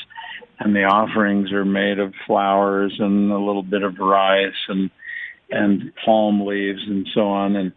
and 0.59 0.75
the 0.75 0.83
offerings 0.83 1.51
are 1.51 1.65
made 1.65 1.99
of 1.99 2.13
flowers 2.25 2.95
and 2.99 3.31
a 3.31 3.37
little 3.37 3.63
bit 3.63 3.83
of 3.83 3.97
rice 3.99 4.61
and 4.67 4.89
and 5.49 5.91
palm 6.03 6.45
leaves 6.45 6.81
and 6.87 7.07
so 7.13 7.21
on 7.21 7.55
and 7.55 7.71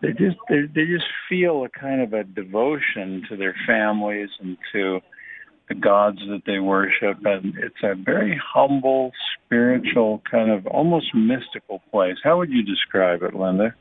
they 0.00 0.08
just 0.12 0.36
they 0.48 0.62
they 0.74 0.84
just 0.86 1.06
feel 1.28 1.64
a 1.64 1.68
kind 1.68 2.02
of 2.02 2.12
a 2.12 2.24
devotion 2.24 3.24
to 3.28 3.36
their 3.36 3.54
families 3.66 4.28
and 4.40 4.56
to 4.72 5.00
the 5.72 5.80
gods 5.80 6.18
that 6.28 6.42
they 6.46 6.58
worship 6.58 7.18
and 7.24 7.54
it's 7.58 7.82
a 7.82 7.94
very 7.94 8.40
humble 8.42 9.12
spiritual 9.34 10.22
kind 10.30 10.50
of 10.50 10.66
almost 10.66 11.14
mystical 11.14 11.82
place. 11.90 12.16
How 12.22 12.38
would 12.38 12.50
you 12.50 12.62
describe 12.62 13.22
it 13.22 13.34
linda? 13.34 13.74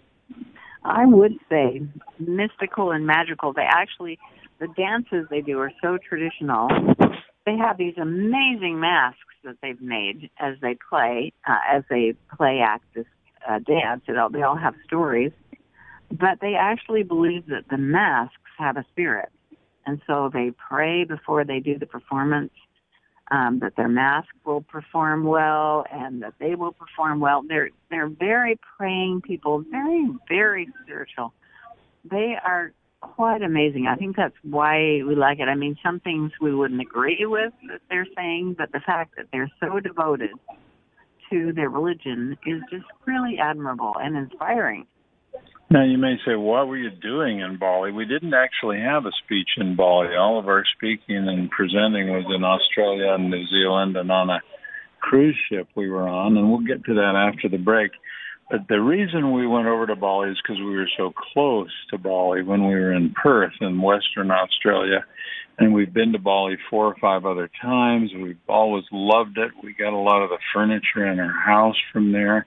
I 0.84 1.06
would 1.06 1.34
say 1.50 1.82
mystical 2.20 2.92
and 2.92 3.06
magical. 3.06 3.54
They 3.54 3.68
actually 3.68 4.20
the 4.60 4.68
dances 4.68 5.28
they 5.30 5.42
do 5.42 5.60
are 5.60 5.72
so 5.82 5.98
traditional. 5.98 6.70
They 7.46 7.58
have 7.58 7.78
these 7.78 7.96
amazing 8.00 8.80
masks 8.80 9.20
that 9.44 9.58
they've 9.62 9.82
made 9.82 10.30
as 10.40 10.56
they 10.62 10.78
play 10.90 11.34
uh, 11.48 11.58
as 11.70 11.84
they 11.90 12.14
play 12.38 12.60
act 12.66 12.86
this 12.96 13.06
uh, 13.50 13.60
dance. 13.60 14.04
You 14.08 14.14
know 14.14 14.30
they 14.32 14.44
all 14.44 14.58
have 14.58 14.76
stories. 14.86 15.32
But 16.10 16.40
they 16.42 16.56
actually 16.60 17.04
believe 17.04 17.48
that 17.48 17.70
the 17.70 17.78
masks 17.78 18.36
have 18.58 18.76
a 18.76 18.86
spirit. 18.92 19.30
And 19.86 20.02
so 20.08 20.30
they 20.32 20.52
pray 20.52 21.04
before 21.04 21.44
they 21.44 21.60
do 21.60 21.78
the 21.78 21.86
performance 21.86 22.52
um, 23.32 23.60
that 23.60 23.76
their 23.76 23.88
mask 23.88 24.28
will 24.46 24.62
perform 24.62 25.24
well 25.24 25.86
and 25.92 26.22
that 26.22 26.34
they 26.40 26.56
will 26.56 26.74
perform 26.74 27.20
well. 27.20 27.44
They're 27.48 27.70
they're 27.90 28.10
very 28.10 28.60
praying 28.78 29.22
people, 29.22 29.64
very 29.72 30.10
very 30.28 30.68
spiritual. 30.84 31.34
They 32.04 32.36
are 32.44 32.74
quite 33.00 33.42
amazing. 33.42 33.88
I 33.88 33.96
think 33.96 34.16
that's 34.16 34.36
why 34.44 35.02
we 35.08 35.16
like 35.16 35.40
it. 35.40 35.48
I 35.48 35.56
mean, 35.56 35.78
some 35.84 36.00
things 36.00 36.32
we 36.40 36.54
wouldn't 36.54 36.82
agree 36.82 37.26
with 37.26 37.54
that 37.70 37.82
they're 37.90 38.08
saying, 38.16 38.56
but 38.58 38.72
the 38.72 38.80
fact 38.80 39.16
that 39.18 39.28
they're 39.32 39.52
so 39.60 39.80
devoted 39.80 40.32
to 41.32 41.54
their 41.54 41.70
religion 41.70 42.38
is 42.46 42.62
just 42.70 42.86
really 43.06 43.38
admirable 43.40 43.96
and 44.00 44.16
inspiring. 44.16 44.86
Now 45.72 45.86
you 45.86 45.98
may 45.98 46.18
say, 46.26 46.36
what 46.36 46.68
were 46.68 46.76
you 46.76 46.90
doing 46.90 47.40
in 47.40 47.56
Bali? 47.58 47.94
We 47.94 48.04
didn't 48.04 48.34
actually 48.34 48.82
have 48.82 49.06
a 49.06 49.12
speech 49.24 49.52
in 49.56 49.78
Bali. 49.78 50.18
All 50.18 50.38
of 50.38 50.50
our 50.50 50.66
speaking 50.76 51.30
and 51.30 51.50
presenting 51.50 52.10
was 52.10 52.26
in 52.28 52.44
Australia 52.44 53.14
and 53.14 53.32
New 53.32 53.48
Zealand 53.48 53.96
and 53.96 54.12
on 54.12 54.30
a 54.30 54.42
cruise 55.00 55.38
ship 55.50 55.70
we 55.74 55.90
were 55.90 56.10
on, 56.10 56.36
and 56.36 56.50
we'll 56.50 56.60
get 56.60 56.84
to 56.84 56.96
that 56.96 57.16
after 57.16 57.48
the 57.48 57.58
break. 57.58 57.92
But 58.50 58.68
the 58.68 58.82
reason 58.82 59.32
we 59.32 59.48
went 59.48 59.68
over 59.68 59.88
to 59.88 59.96
Bali 59.96 60.32
is 60.32 60.38
because 60.44 60.60
we 60.60 60.76
were 60.76 60.90
so 60.98 61.14
close 61.32 61.72
to 61.92 61.98
Bali 61.98 62.44
when 62.44 62.68
we 62.68 62.74
were 62.74 62.92
in 62.92 63.14
Perth 63.14 63.54
in 63.62 63.82
Western 63.82 64.30
Australia. 64.30 65.06
And 65.58 65.74
we've 65.74 65.94
been 65.94 66.12
to 66.12 66.20
Bali 66.20 66.58
four 66.70 66.88
or 66.88 66.96
five 67.00 67.26
other 67.26 67.50
times. 67.62 68.12
We've 68.14 68.36
always 68.50 68.84
loved 68.92 69.38
it. 69.38 69.52
We 69.64 69.74
got 69.74 69.94
a 69.94 69.98
lot 69.98 70.22
of 70.22 70.32
the 70.32 70.40
furniture 70.54 71.10
in 71.10 71.22
our 71.22 71.32
house 71.32 71.78
from 71.94 72.12
there 72.12 72.46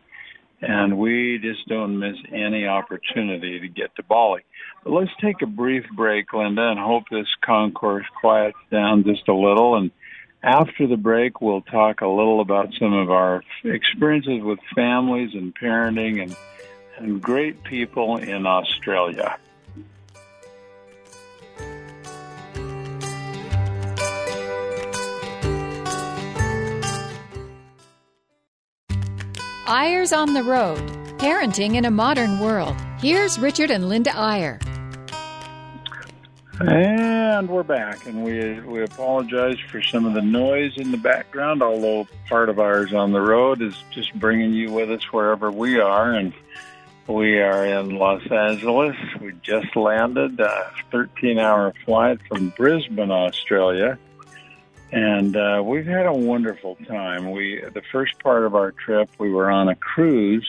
and 0.60 0.98
we 0.98 1.38
just 1.42 1.66
don't 1.68 1.98
miss 1.98 2.16
any 2.32 2.66
opportunity 2.66 3.60
to 3.60 3.68
get 3.68 3.94
to 3.96 4.02
Bali. 4.02 4.42
But 4.82 4.92
let's 4.92 5.10
take 5.20 5.42
a 5.42 5.46
brief 5.46 5.84
break, 5.94 6.32
Linda, 6.32 6.68
and 6.68 6.78
hope 6.78 7.04
this 7.10 7.28
concourse 7.44 8.06
quiets 8.20 8.58
down 8.70 9.04
just 9.04 9.28
a 9.28 9.34
little. 9.34 9.76
And 9.76 9.90
after 10.42 10.86
the 10.86 10.96
break, 10.96 11.40
we'll 11.40 11.62
talk 11.62 12.00
a 12.02 12.08
little 12.08 12.40
about 12.40 12.74
some 12.78 12.92
of 12.92 13.10
our 13.10 13.42
experiences 13.64 14.42
with 14.42 14.58
families 14.74 15.34
and 15.34 15.54
parenting 15.54 16.22
and, 16.22 16.36
and 16.98 17.22
great 17.22 17.62
people 17.64 18.18
in 18.18 18.46
Australia. 18.46 19.38
Eyres 29.76 30.12
on 30.12 30.34
the 30.34 30.42
Road 30.44 30.78
Parenting 31.18 31.74
in 31.74 31.84
a 31.84 31.90
Modern 31.90 32.38
World. 32.38 32.76
Here's 33.00 33.40
Richard 33.40 33.72
and 33.72 33.88
Linda 33.88 34.16
Eyre. 34.16 34.60
And 36.60 37.48
we're 37.48 37.64
back, 37.64 38.06
and 38.06 38.22
we 38.22 38.60
we 38.60 38.84
apologize 38.84 39.58
for 39.72 39.82
some 39.82 40.06
of 40.06 40.14
the 40.14 40.22
noise 40.22 40.76
in 40.76 40.92
the 40.92 40.96
background. 40.96 41.60
Although 41.60 42.06
part 42.28 42.50
of 42.50 42.60
Eyres 42.60 42.94
on 42.94 43.10
the 43.10 43.20
road 43.20 43.60
is 43.62 43.74
just 43.90 44.14
bringing 44.14 44.52
you 44.52 44.70
with 44.70 44.92
us 44.92 45.02
wherever 45.12 45.50
we 45.50 45.80
are, 45.80 46.12
and 46.12 46.32
we 47.08 47.40
are 47.40 47.66
in 47.66 47.96
Los 47.96 48.24
Angeles. 48.30 48.94
We 49.20 49.32
just 49.42 49.74
landed 49.74 50.38
a 50.38 50.70
13-hour 50.92 51.74
flight 51.84 52.20
from 52.28 52.50
Brisbane, 52.50 53.10
Australia, 53.10 53.98
and 54.92 55.36
uh, 55.36 55.62
we've 55.64 55.86
had 55.86 56.06
a 56.06 56.12
wonderful 56.12 56.76
time. 56.86 57.30
We 57.30 57.62
the 57.72 57.82
first 57.92 58.18
part 58.22 58.44
of 58.44 58.54
our 58.54 58.72
trip, 58.72 59.08
we 59.18 59.30
were 59.30 59.50
on 59.50 59.68
a 59.68 59.74
cruise, 59.74 60.48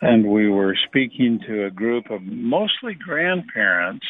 and 0.00 0.26
we 0.26 0.48
were 0.48 0.76
speaking 0.86 1.40
to 1.46 1.66
a 1.66 1.70
group 1.70 2.10
of 2.10 2.22
mostly 2.22 2.94
grandparents, 2.94 4.06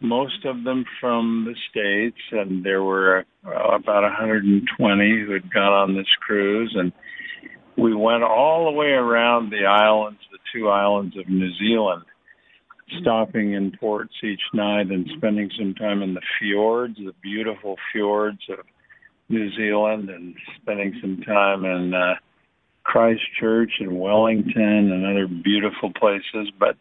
most 0.00 0.44
of 0.44 0.64
them 0.64 0.84
from 1.00 1.46
the 1.46 1.56
states, 1.70 2.20
and 2.32 2.64
there 2.64 2.82
were 2.82 3.24
uh, 3.46 3.50
about 3.50 4.02
120 4.02 5.20
who 5.26 5.32
had 5.32 5.52
gone 5.52 5.72
on 5.72 5.94
this 5.96 6.10
cruise, 6.20 6.74
and 6.76 6.92
we 7.76 7.94
went 7.94 8.22
all 8.22 8.66
the 8.66 8.76
way 8.76 8.90
around 8.90 9.50
the 9.50 9.66
islands, 9.66 10.20
the 10.30 10.38
two 10.52 10.68
islands 10.68 11.16
of 11.16 11.28
New 11.28 11.52
Zealand 11.54 12.04
stopping 13.00 13.54
in 13.54 13.72
ports 13.72 14.14
each 14.22 14.42
night 14.52 14.90
and 14.90 15.08
spending 15.16 15.50
some 15.58 15.74
time 15.74 16.02
in 16.02 16.14
the 16.14 16.20
fjords, 16.38 16.96
the 16.96 17.14
beautiful 17.22 17.76
fjords 17.92 18.40
of 18.50 18.64
New 19.34 19.52
Zealand 19.54 20.08
and 20.08 20.34
spending 20.56 20.96
some 21.00 21.20
time 21.22 21.64
in 21.64 21.92
uh, 21.92 22.14
Christchurch 22.84 23.72
and 23.80 23.98
Wellington 23.98 24.92
and 24.92 25.04
other 25.04 25.26
beautiful 25.26 25.92
places. 25.92 26.50
But 26.58 26.76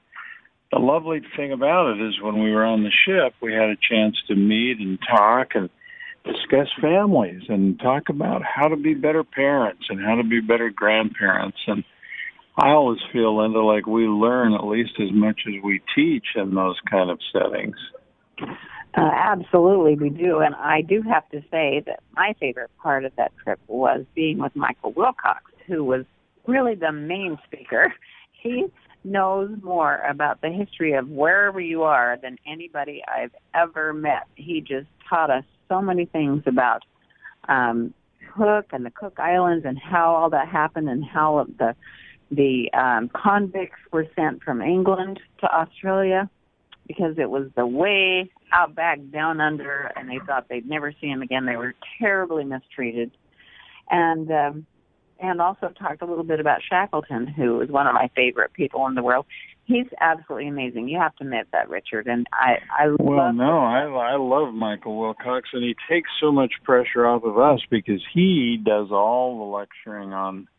the 0.72 0.80
lovely 0.80 1.22
thing 1.36 1.52
about 1.52 1.96
it 1.96 2.02
is 2.02 2.22
when 2.22 2.42
we 2.42 2.52
were 2.52 2.66
on 2.66 2.84
the 2.84 2.92
ship, 3.06 3.34
we 3.42 3.54
had 3.54 3.70
a 3.70 3.78
chance 3.90 4.16
to 4.28 4.36
meet 4.36 4.80
and 4.80 5.00
talk 5.10 5.56
and 5.56 5.70
discuss 6.24 6.68
families 6.82 7.44
and 7.50 7.80
talk 7.80 8.10
about 8.10 8.42
how 8.44 8.68
to 8.68 8.76
be 8.76 8.94
better 8.94 9.24
parents 9.24 9.86
and 9.90 10.04
how 10.04 10.16
to 10.16 10.24
be 10.24 10.40
better 10.40 10.70
grandparents. 10.70 11.58
And 11.68 11.84
I 12.58 12.70
always 12.70 13.00
feel, 13.12 13.38
Linda, 13.38 13.62
like 13.62 13.88
we 13.88 14.04
learn 14.04 14.54
at 14.54 14.66
least 14.66 14.94
as 15.00 15.12
much 15.12 15.42
as 15.48 15.54
we 15.64 15.82
teach 15.96 16.26
in 16.36 16.56
those 16.56 16.80
kind 16.90 17.10
of 17.10 17.20
settings. 17.32 17.76
Uh, 18.96 19.10
absolutely, 19.12 19.96
we 19.96 20.10
do. 20.10 20.40
And 20.40 20.54
I 20.56 20.82
do 20.82 21.02
have 21.02 21.28
to 21.30 21.42
say 21.50 21.82
that 21.86 22.02
my 22.16 22.36
favorite 22.40 22.70
part 22.78 23.06
of 23.06 23.16
that 23.16 23.32
trip 23.44 23.60
was 23.68 24.06
being 24.14 24.38
with 24.38 24.56
Michael 24.56 24.92
Wilcox, 24.92 25.52
who 25.66 25.84
was 25.84 26.06
really 26.46 26.76
the 26.76 26.92
main 26.92 27.38
speaker. 27.46 27.94
He 28.44 28.66
knows 29.06 29.50
more 29.64 30.00
about 30.00 30.42
the 30.42 30.50
history 30.50 30.96
of 30.96 31.08
wherever 31.08 31.62
you 31.62 31.84
are 31.84 32.18
than 32.22 32.38
anybody 32.46 33.02
I've 33.08 33.32
ever 33.54 33.94
met. 33.94 34.28
He 34.36 34.60
just 34.60 34.88
taught 35.10 35.30
us 35.30 35.46
so 35.70 35.82
many 35.82 36.06
things 36.08 36.44
about 36.46 36.84
um, 37.48 37.94
Cook 38.36 38.66
and 38.74 38.86
the 38.86 38.92
Cook 38.92 39.18
Islands 39.18 39.66
and 39.66 39.80
how 39.80 40.14
all 40.14 40.30
that 40.32 40.50
happened 40.50 40.90
and 40.90 41.06
how 41.06 41.48
the 41.58 41.74
the 42.32 42.70
um, 42.74 43.10
convicts 43.14 43.80
were 43.92 44.08
sent 44.14 44.44
from 44.44 44.62
England 44.62 45.20
to 45.40 45.48
Australia 45.48 46.30
because 46.88 47.16
it 47.18 47.30
was 47.30 47.50
the 47.56 47.66
way 47.66 48.30
out 48.52 48.76
back 48.76 49.00
down 49.12 49.40
under 49.40 49.92
and 49.96 50.10
they 50.10 50.20
thought 50.26 50.48
they'd 50.50 50.68
never 50.68 50.94
see 51.00 51.08
him 51.08 51.22
again. 51.22 51.46
They 51.46 51.56
were 51.56 51.74
terribly 52.00 52.44
mistreated. 52.44 53.12
And 53.90 54.32
um 54.32 54.68
and 55.20 55.40
also 55.40 55.70
talked 55.70 56.02
a 56.02 56.06
little 56.06 56.24
bit 56.24 56.40
about 56.40 56.60
Shackleton, 56.68 57.28
who 57.28 57.62
is 57.62 57.70
one 57.70 57.88
of 57.88 57.94
my 57.94 58.10
favorite 58.16 58.52
people 58.54 58.86
in 58.88 58.96
the 58.96 59.04
world. 59.04 59.26
He's 59.66 59.86
absolutely 60.02 60.50
amazing. 60.50 60.90
You 60.90 61.00
have 61.00 61.16
to 61.18 61.24
admit 61.24 61.48
that, 61.54 61.70
Richard. 61.70 62.08
And 62.08 62.28
I, 62.34 62.56
I 62.78 62.88
well, 63.00 63.32
no, 63.32 63.60
I, 63.60 63.84
I 63.84 64.18
love 64.18 64.54
Michael 64.54 65.00
Wilcox, 65.00 65.50
and 65.54 65.64
he 65.64 65.76
takes 65.90 66.10
so 66.20 66.34
much 66.34 66.52
pressure 66.64 67.06
off 67.06 67.24
of 67.24 67.38
us 67.40 67.62
because 67.70 68.02
he 68.14 68.62
does 68.62 68.88
all 68.92 69.38
the 69.38 69.58
lecturing 69.58 70.12
on 70.12 70.50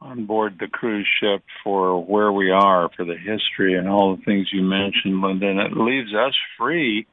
on 0.00 0.26
board 0.26 0.56
the 0.60 0.68
cruise 0.68 1.08
ship 1.20 1.42
for 1.64 2.02
where 2.04 2.32
we 2.32 2.50
are, 2.50 2.88
for 2.96 3.04
the 3.04 3.16
history 3.16 3.74
and 3.74 3.88
all 3.88 4.16
the 4.16 4.22
things 4.22 4.48
you 4.52 4.62
mentioned, 4.62 5.20
Linda. 5.20 5.48
And 5.48 5.60
it 5.60 5.76
leaves 5.76 6.14
us 6.14 6.34
free 6.56 7.06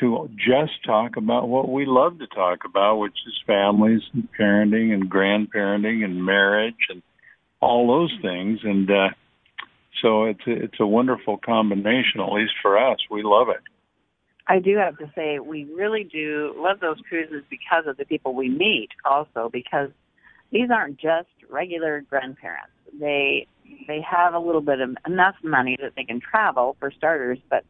to 0.00 0.28
just 0.36 0.84
talk 0.84 1.16
about 1.16 1.48
what 1.48 1.68
we 1.68 1.86
love 1.86 2.18
to 2.18 2.26
talk 2.26 2.60
about, 2.64 2.96
which 2.96 3.16
is 3.26 3.40
families 3.46 4.02
and 4.12 4.28
parenting 4.38 4.92
and 4.92 5.10
grandparenting 5.10 6.04
and 6.04 6.24
marriage 6.24 6.86
and 6.90 7.02
all 7.60 7.88
those 7.88 8.14
things. 8.22 8.60
And 8.62 8.90
uh, 8.90 9.08
so 10.02 10.24
it's 10.24 10.46
a, 10.46 10.52
it's 10.52 10.80
a 10.80 10.86
wonderful 10.86 11.38
combination, 11.38 12.20
at 12.20 12.32
least 12.32 12.52
for 12.62 12.78
us. 12.78 12.98
We 13.10 13.22
love 13.22 13.48
it. 13.48 13.62
I 14.46 14.60
do 14.60 14.76
have 14.76 14.96
to 14.98 15.10
say 15.14 15.38
we 15.38 15.64
really 15.64 16.04
do 16.04 16.54
love 16.56 16.80
those 16.80 16.96
cruises 17.08 17.42
because 17.50 17.84
of 17.86 17.96
the 17.96 18.04
people 18.04 18.34
we 18.34 18.48
meet 18.48 18.88
also 19.04 19.50
because 19.52 19.90
these 20.50 20.70
aren't 20.70 20.98
just 20.98 21.28
regular 21.50 22.02
grandparents. 22.08 22.72
They 22.98 23.46
they 23.86 24.00
have 24.00 24.34
a 24.34 24.38
little 24.38 24.60
bit 24.60 24.80
of 24.80 24.96
enough 25.06 25.34
money 25.42 25.76
that 25.80 25.92
they 25.96 26.04
can 26.04 26.20
travel 26.20 26.76
for 26.80 26.90
starters, 26.90 27.38
but 27.50 27.64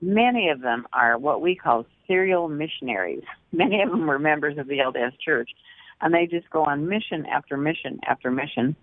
many 0.00 0.48
of 0.48 0.60
them 0.60 0.86
are 0.92 1.18
what 1.18 1.42
we 1.42 1.56
call 1.56 1.86
serial 2.06 2.48
missionaries. 2.48 3.22
Many 3.52 3.82
of 3.82 3.90
them 3.90 4.06
were 4.06 4.18
members 4.18 4.58
of 4.58 4.68
the 4.68 4.78
LDS 4.78 5.18
Church. 5.24 5.50
and 6.00 6.14
they 6.14 6.26
just 6.26 6.48
go 6.50 6.64
on 6.64 6.88
mission 6.88 7.26
after 7.26 7.56
mission 7.56 7.98
after 8.06 8.30
mission 8.30 8.76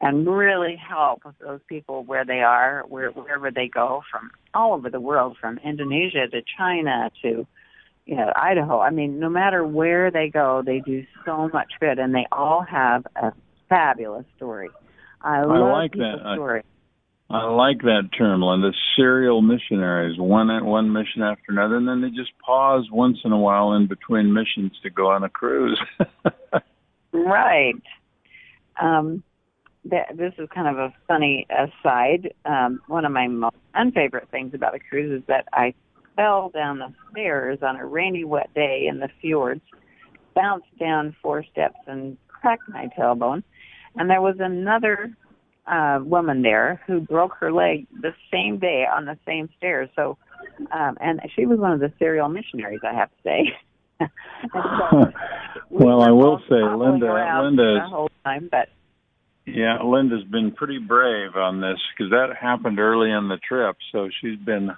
and 0.00 0.26
really 0.26 0.76
help 0.76 1.22
those 1.40 1.60
people 1.68 2.04
where 2.04 2.24
they 2.24 2.40
are, 2.40 2.84
where, 2.88 3.10
wherever 3.10 3.50
they 3.50 3.68
go 3.68 4.02
from 4.10 4.30
all 4.52 4.74
over 4.74 4.90
the 4.90 5.00
world, 5.00 5.36
from 5.40 5.58
Indonesia 5.64 6.26
to 6.28 6.42
China 6.58 7.10
to 7.22 7.46
you 8.06 8.16
know 8.16 8.32
Idaho. 8.36 8.80
I 8.80 8.90
mean, 8.90 9.18
no 9.18 9.30
matter 9.30 9.64
where 9.66 10.10
they 10.10 10.28
go, 10.28 10.62
they 10.64 10.80
do 10.80 11.04
so 11.24 11.48
much 11.52 11.72
good, 11.80 11.98
and 11.98 12.14
they 12.14 12.26
all 12.32 12.62
have 12.62 13.06
a 13.16 13.32
fabulous 13.74 14.26
story. 14.36 14.70
I, 15.20 15.38
I 15.38 15.44
love 15.44 15.72
like 15.72 15.92
people's 15.92 16.20
that. 16.22 16.34
story. 16.36 16.62
I, 17.30 17.38
I 17.38 17.44
like 17.50 17.78
that 17.82 18.10
term, 18.16 18.42
Linda. 18.42 18.70
Serial 18.96 19.42
missionaries, 19.42 20.18
one 20.18 20.50
at 20.50 20.62
one 20.64 20.92
mission 20.92 21.22
after 21.22 21.50
another, 21.50 21.76
and 21.76 21.88
then 21.88 22.02
they 22.02 22.10
just 22.10 22.30
pause 22.44 22.86
once 22.92 23.18
in 23.24 23.32
a 23.32 23.38
while 23.38 23.72
in 23.72 23.86
between 23.86 24.32
missions 24.32 24.72
to 24.82 24.90
go 24.90 25.10
on 25.10 25.24
a 25.24 25.28
cruise. 25.28 25.80
Right. 27.14 27.80
Um, 28.80 29.22
that, 29.84 30.16
this 30.16 30.32
is 30.36 30.48
kind 30.52 30.66
of 30.66 30.78
a 30.78 30.92
funny 31.06 31.46
aside. 31.48 32.34
Um, 32.44 32.80
one 32.88 33.04
of 33.04 33.12
my 33.12 33.28
most 33.28 33.56
unfavorite 33.72 34.28
things 34.30 34.52
about 34.52 34.74
a 34.74 34.80
cruise 34.80 35.20
is 35.20 35.26
that 35.28 35.46
I 35.52 35.74
fell 36.16 36.50
down 36.50 36.80
the 36.80 36.92
stairs 37.12 37.60
on 37.62 37.76
a 37.76 37.86
rainy, 37.86 38.24
wet 38.24 38.52
day 38.54 38.86
in 38.90 38.98
the 38.98 39.08
fjords, 39.20 39.62
bounced 40.34 40.76
down 40.80 41.14
four 41.22 41.44
steps 41.44 41.78
and 41.86 42.16
cracked 42.44 42.68
my 42.68 42.88
tailbone. 42.98 43.42
And 43.96 44.10
there 44.10 44.20
was 44.20 44.36
another 44.38 45.16
uh, 45.66 46.00
woman 46.02 46.42
there 46.42 46.82
who 46.86 47.00
broke 47.00 47.32
her 47.40 47.50
leg 47.52 47.86
the 48.02 48.12
same 48.30 48.58
day 48.58 48.84
on 48.84 49.06
the 49.06 49.16
same 49.26 49.48
stairs. 49.56 49.88
So, 49.96 50.18
um, 50.70 50.98
and 51.00 51.20
she 51.34 51.46
was 51.46 51.58
one 51.58 51.72
of 51.72 51.80
the 51.80 51.92
serial 51.98 52.28
missionaries, 52.28 52.80
I 52.84 52.94
have 52.94 53.08
to 53.08 53.16
say. 53.22 53.52
so 54.52 54.98
we 55.70 55.86
well, 55.86 56.02
I 56.02 56.10
will 56.10 56.38
say, 56.50 56.56
Linda, 56.56 57.40
Linda 57.42 57.80
the 57.80 57.88
whole 57.88 58.10
time, 58.24 58.48
but 58.50 58.68
Yeah, 59.46 59.78
Linda's 59.82 60.24
been 60.24 60.52
pretty 60.52 60.78
brave 60.78 61.36
on 61.36 61.62
this 61.62 61.78
because 61.96 62.10
that 62.10 62.36
happened 62.38 62.78
early 62.78 63.10
in 63.10 63.28
the 63.28 63.38
trip. 63.48 63.76
So 63.90 64.10
she's 64.20 64.38
been 64.38 64.70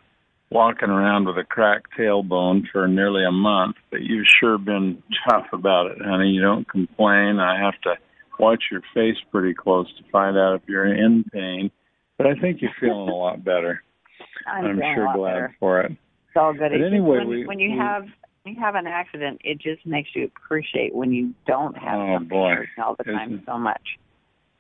walking 0.50 0.88
around 0.90 1.26
with 1.26 1.36
a 1.38 1.44
cracked 1.44 1.88
tailbone 1.98 2.62
for 2.72 2.86
nearly 2.88 3.24
a 3.24 3.32
month. 3.32 3.76
But 3.90 4.02
you've 4.02 4.26
sure 4.40 4.58
been 4.58 5.02
tough 5.28 5.46
about 5.52 5.90
it, 5.90 5.98
honey. 6.04 6.28
You 6.30 6.42
don't 6.42 6.68
complain. 6.68 7.38
I 7.40 7.60
have 7.60 7.80
to 7.82 7.94
watch 8.38 8.64
your 8.70 8.82
face 8.94 9.16
pretty 9.30 9.54
close 9.54 9.86
to 9.98 10.04
find 10.10 10.36
out 10.36 10.54
if 10.54 10.62
you're 10.68 10.86
in 10.86 11.24
pain. 11.32 11.70
But 12.18 12.26
I 12.28 12.34
think 12.34 12.60
you're 12.62 12.70
feeling 12.80 13.08
a 13.08 13.14
lot 13.14 13.44
better. 13.44 13.82
I'm, 14.46 14.64
I'm 14.66 14.80
sure 14.94 15.08
glad 15.14 15.32
better. 15.34 15.56
for 15.58 15.80
it. 15.80 15.92
It's 15.92 16.36
all 16.36 16.52
good. 16.52 16.70
But 16.72 16.82
anyway, 16.82 17.18
when, 17.18 17.28
we- 17.28 17.46
when 17.46 17.58
you 17.58 17.72
we- 17.72 17.78
have 17.78 18.04
when 18.42 18.54
you 18.54 18.60
have 18.60 18.76
an 18.76 18.86
accident, 18.86 19.40
it 19.42 19.58
just 19.60 19.84
makes 19.84 20.10
you 20.14 20.24
appreciate 20.36 20.94
when 20.94 21.12
you 21.12 21.34
don't 21.48 21.76
have 21.76 21.98
Oh, 21.98 22.14
something 22.14 22.28
boy. 22.28 22.54
all 22.80 22.94
the 22.96 23.02
time 23.02 23.32
Isn't- 23.34 23.46
so 23.46 23.58
much. 23.58 23.82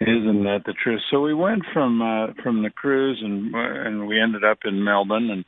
Isn't 0.00 0.42
that 0.42 0.62
the 0.66 0.72
truth? 0.74 1.00
So 1.10 1.20
we 1.22 1.32
went 1.32 1.62
from 1.72 2.02
uh, 2.02 2.32
from 2.42 2.62
the 2.64 2.70
cruise 2.70 3.20
and 3.24 3.54
and 3.54 4.06
we 4.08 4.20
ended 4.20 4.42
up 4.44 4.58
in 4.64 4.82
Melbourne 4.84 5.30
and 5.30 5.44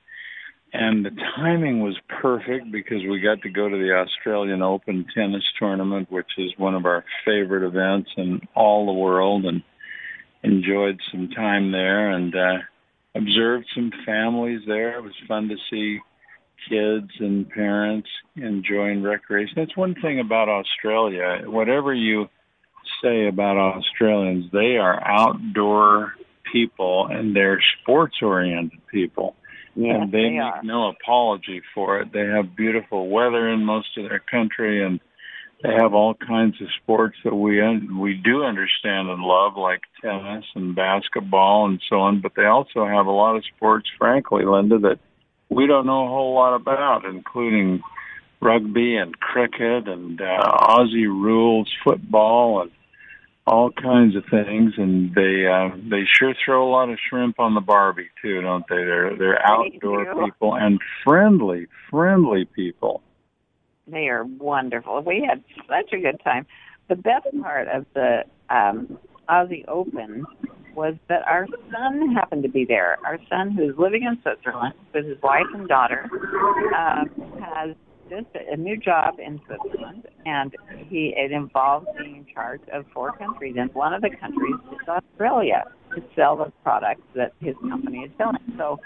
and 0.73 1.05
the 1.05 1.11
timing 1.37 1.81
was 1.81 1.97
perfect 2.09 2.71
because 2.71 3.03
we 3.09 3.21
got 3.21 3.41
to 3.43 3.51
go 3.51 3.69
to 3.69 3.77
the 3.77 3.93
Australian 3.95 4.63
Open 4.63 5.07
tennis 5.15 5.45
tournament, 5.59 6.11
which 6.11 6.31
is 6.37 6.53
one 6.59 6.75
of 6.75 6.85
our 6.85 7.05
favorite 7.25 7.67
events 7.67 8.11
in 8.17 8.41
all 8.55 8.87
the 8.87 8.93
world, 8.93 9.47
and 9.47 9.63
enjoyed 10.43 11.01
some 11.11 11.31
time 11.31 11.73
there 11.73 12.11
and 12.11 12.35
uh, 12.35 12.59
observed 13.15 13.67
some 13.75 13.93
families 14.05 14.61
there. 14.67 14.99
It 14.99 15.03
was 15.03 15.15
fun 15.27 15.49
to 15.49 15.57
see 15.71 16.01
kids 16.69 17.11
and 17.19 17.49
parents 17.49 18.09
enjoying 18.37 19.03
recreation. 19.03 19.55
That's 19.57 19.77
one 19.77 19.95
thing 19.95 20.21
about 20.21 20.49
Australia. 20.49 21.43
Whatever 21.47 21.95
you 21.95 22.29
say 23.03 23.27
about 23.27 23.57
Australians, 23.57 24.51
they 24.53 24.77
are 24.77 25.03
outdoor 25.07 26.15
people 26.53 27.07
and 27.11 27.35
they're 27.35 27.61
sports 27.81 28.17
oriented 28.23 28.81
people. 28.89 29.35
And 29.87 30.13
they, 30.13 30.19
they 30.19 30.31
make 30.31 30.41
are. 30.43 30.63
no 30.63 30.89
apology 30.89 31.63
for 31.75 32.01
it. 32.01 32.13
They 32.13 32.27
have 32.27 32.57
beautiful 32.57 33.09
weather 33.09 33.49
in 33.49 33.65
most 33.65 33.97
of 33.97 34.09
their 34.09 34.19
country 34.19 34.85
and 34.85 35.01
they 35.63 35.73
have 35.73 35.93
all 35.93 36.15
kinds 36.15 36.61
of 36.61 36.69
sports 36.83 37.17
that 37.25 37.35
we 37.35 37.61
un- 37.61 37.99
we 37.99 38.15
do 38.15 38.45
understand 38.45 39.09
and 39.09 39.23
love 39.23 39.57
like 39.57 39.81
tennis 40.01 40.45
and 40.55 40.75
basketball 40.75 41.67
and 41.67 41.81
so 41.89 41.97
on, 42.01 42.21
but 42.21 42.33
they 42.37 42.45
also 42.45 42.87
have 42.87 43.07
a 43.07 43.11
lot 43.11 43.37
of 43.37 43.45
sports 43.57 43.89
frankly, 43.99 44.45
Linda, 44.45 44.79
that 44.79 45.01
we 45.49 45.67
don't 45.67 45.87
know 45.87 46.05
a 46.05 46.09
whole 46.09 46.35
lot 46.35 46.55
about, 46.55 47.05
including 47.05 47.83
rugby 48.41 48.97
and 48.97 49.19
cricket 49.19 49.89
and 49.89 50.21
uh, 50.21 50.53
Aussie 50.61 51.07
rules 51.07 51.69
football 51.83 52.63
and 52.63 52.71
all 53.49 53.71
kinds 53.71 54.15
of 54.15 54.25
things. 54.31 54.75
And 54.77 55.15
they 55.15 55.47
uh, 55.47 55.71
they 55.91 56.05
sure 56.07 56.35
throw 56.45 56.69
a 56.69 56.71
lot 56.71 56.91
of 56.91 56.99
shrimp 57.09 57.41
on 57.41 57.55
the 57.55 57.61
barbie 57.61 58.11
too, 58.23 58.41
don't 58.43 58.65
they? 58.69 58.77
They're 58.77 59.17
they're 59.17 59.47
outdoor 59.47 60.05
do. 60.05 60.25
people 60.25 60.55
and 60.55 60.79
friendly, 61.05 61.67
friendly 61.91 62.45
people. 62.45 63.03
They 63.87 64.09
are 64.09 64.25
wonderful. 64.25 65.01
We 65.01 65.27
had 65.29 65.43
such 65.67 65.93
a 65.93 66.01
good 66.01 66.21
time. 66.23 66.47
The 66.89 66.97
best 66.97 67.27
part 67.43 67.69
of 67.69 67.87
the 67.95 68.25
um, 68.51 68.99
Aussie 69.29 69.65
Open 69.67 70.27
was 70.75 70.95
that 71.09 71.27
our 71.27 71.47
son 71.73 72.15
happened 72.15 72.43
to 72.45 72.49
be 72.49 72.65
there. 72.65 72.99
Our 73.05 73.19
son, 73.29 73.51
who's 73.51 73.77
living 73.77 74.05
in 74.05 74.19
Switzerland 74.23 74.75
with 74.95 75.07
his 75.07 75.21
wife 75.23 75.47
and 75.53 75.67
daughter, 75.67 76.09
um, 76.77 77.11
has 77.41 77.75
just 78.09 78.27
a 78.51 78.57
new 78.57 78.77
job 78.77 79.15
in 79.19 79.41
Switzerland, 79.47 80.07
and 80.27 80.55
he 80.89 81.15
it 81.17 81.33
involves 81.33 81.87
being 81.99 82.17
in 82.17 82.27
charge 82.33 82.61
of 82.73 82.85
four 82.93 83.13
countries, 83.17 83.57
and 83.59 83.73
one 83.75 83.93
of 83.95 84.03
the 84.03 84.11
countries 84.11 84.55
is 84.73 84.89
Australia 84.89 85.65
to 85.95 86.03
sell 86.15 86.37
the 86.37 86.53
products 86.63 87.03
that 87.15 87.33
his 87.41 87.55
company 87.69 87.99
is 87.99 88.11
selling. 88.19 88.39
So 88.57 88.81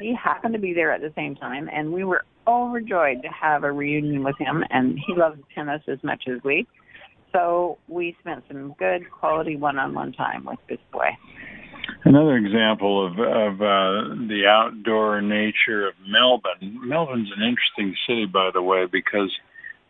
he 0.00 0.14
happened 0.14 0.54
to 0.54 0.60
be 0.60 0.72
there 0.72 0.92
at 0.92 1.00
the 1.00 1.12
same 1.16 1.34
time, 1.34 1.68
and 1.72 1.92
we 1.92 2.04
were 2.04 2.24
overjoyed 2.46 3.22
to 3.22 3.28
have 3.28 3.64
a 3.64 3.72
reunion 3.72 4.22
with 4.22 4.36
him. 4.38 4.64
And 4.70 4.98
he 5.06 5.14
loves 5.14 5.40
tennis 5.54 5.82
as 5.88 5.98
much 6.02 6.24
as 6.28 6.42
we, 6.44 6.66
so 7.32 7.78
we 7.88 8.16
spent 8.20 8.44
some 8.48 8.74
good 8.78 9.10
quality 9.10 9.56
one-on-one 9.56 10.12
time 10.12 10.44
with 10.44 10.58
this 10.68 10.78
boy. 10.92 11.08
Another 12.04 12.36
example 12.36 13.06
of 13.06 13.12
of 13.18 13.62
uh, 13.62 14.14
the 14.28 14.44
outdoor 14.46 15.22
nature 15.22 15.88
of 15.88 15.94
Melbourne. 16.06 16.80
Melbourne's 16.86 17.30
an 17.34 17.42
interesting 17.42 17.96
city, 18.06 18.26
by 18.26 18.50
the 18.52 18.60
way, 18.62 18.84
because 18.84 19.32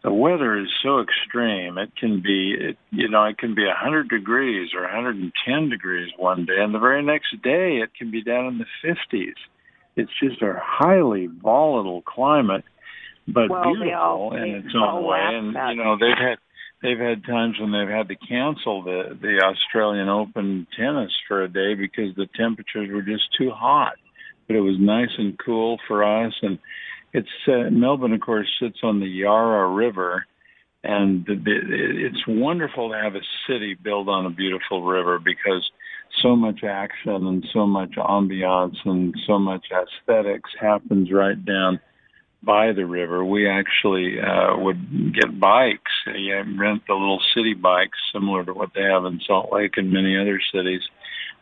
the 0.04 0.12
weather 0.12 0.56
is 0.56 0.68
so 0.82 1.00
extreme. 1.00 1.76
It 1.76 1.90
can 1.96 2.20
be, 2.20 2.54
it, 2.56 2.76
you 2.90 3.08
know, 3.08 3.24
it 3.24 3.38
can 3.38 3.54
be 3.54 3.64
100 3.66 4.08
degrees 4.10 4.70
or 4.74 4.82
110 4.82 5.68
degrees 5.70 6.10
one 6.16 6.44
day, 6.44 6.58
and 6.58 6.74
the 6.74 6.78
very 6.78 7.02
next 7.02 7.30
day 7.42 7.78
it 7.82 7.90
can 7.98 8.10
be 8.10 8.22
down 8.22 8.46
in 8.46 8.58
the 8.58 8.66
50s. 8.84 9.34
It's 9.96 10.12
just 10.22 10.42
a 10.42 10.54
highly 10.62 11.26
volatile 11.26 12.02
climate, 12.02 12.64
but 13.26 13.48
Well, 13.48 13.64
beautiful 13.64 13.94
all- 13.94 14.36
in 14.36 14.54
its 14.56 14.74
own 14.74 15.04
way. 15.04 15.20
And 15.20 15.46
you 15.76 15.82
know, 15.82 15.96
they've 15.98 16.18
had 16.18 16.38
they've 16.84 16.98
had 16.98 17.24
times 17.24 17.56
when 17.58 17.72
they've 17.72 17.88
had 17.88 18.08
to 18.08 18.14
cancel 18.14 18.82
the 18.82 19.18
the 19.20 19.40
Australian 19.42 20.08
Open 20.08 20.66
tennis 20.76 21.10
for 21.26 21.42
a 21.42 21.48
day 21.48 21.74
because 21.74 22.14
the 22.14 22.28
temperatures 22.36 22.90
were 22.92 23.02
just 23.02 23.24
too 23.36 23.50
hot. 23.50 23.94
But 24.46 24.56
it 24.56 24.60
was 24.60 24.76
nice 24.78 25.08
and 25.16 25.38
cool 25.38 25.78
for 25.88 26.04
us, 26.04 26.34
and 26.42 26.58
it's 27.14 27.28
uh, 27.48 27.70
Melbourne, 27.70 28.12
of 28.12 28.20
course, 28.20 28.46
sits 28.60 28.80
on 28.82 29.00
the 29.00 29.06
Yarra 29.06 29.66
River, 29.68 30.26
and 30.82 31.24
the, 31.24 31.36
the, 31.36 32.06
it's 32.06 32.22
wonderful 32.28 32.90
to 32.90 32.96
have 32.96 33.14
a 33.14 33.24
city 33.48 33.74
built 33.74 34.08
on 34.08 34.26
a 34.26 34.30
beautiful 34.30 34.84
river 34.84 35.18
because 35.18 35.70
so 36.22 36.36
much 36.36 36.62
action 36.62 37.26
and 37.26 37.46
so 37.54 37.66
much 37.66 37.92
ambiance 37.92 38.76
and 38.84 39.14
so 39.26 39.38
much 39.38 39.64
aesthetics 39.72 40.50
happens 40.60 41.10
right 41.10 41.42
down 41.42 41.80
by 42.44 42.72
the 42.72 42.86
river. 42.86 43.24
We 43.24 43.48
actually 43.48 44.20
uh, 44.20 44.56
would 44.58 45.14
get 45.14 45.40
bikes, 45.40 45.92
yeah, 46.06 46.42
rent 46.56 46.82
the 46.86 46.94
little 46.94 47.20
city 47.34 47.54
bikes 47.54 47.98
similar 48.12 48.44
to 48.44 48.52
what 48.52 48.70
they 48.74 48.82
have 48.82 49.04
in 49.04 49.20
Salt 49.26 49.52
Lake 49.52 49.74
and 49.76 49.92
many 49.92 50.18
other 50.18 50.40
cities, 50.52 50.82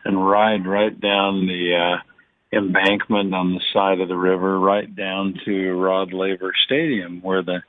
and 0.05 0.29
ride 0.29 0.67
right 0.67 0.99
down 0.99 1.47
the 1.47 1.99
uh, 1.99 2.57
embankment 2.57 3.35
on 3.35 3.55
the 3.55 3.63
side 3.73 4.01
of 4.01 4.09
the 4.09 4.17
river, 4.17 4.59
right 4.59 4.95
down 4.95 5.35
to 5.45 5.73
Rod 5.73 6.13
Laver 6.13 6.53
Stadium 6.67 7.21
where 7.23 7.43
the 7.43 7.63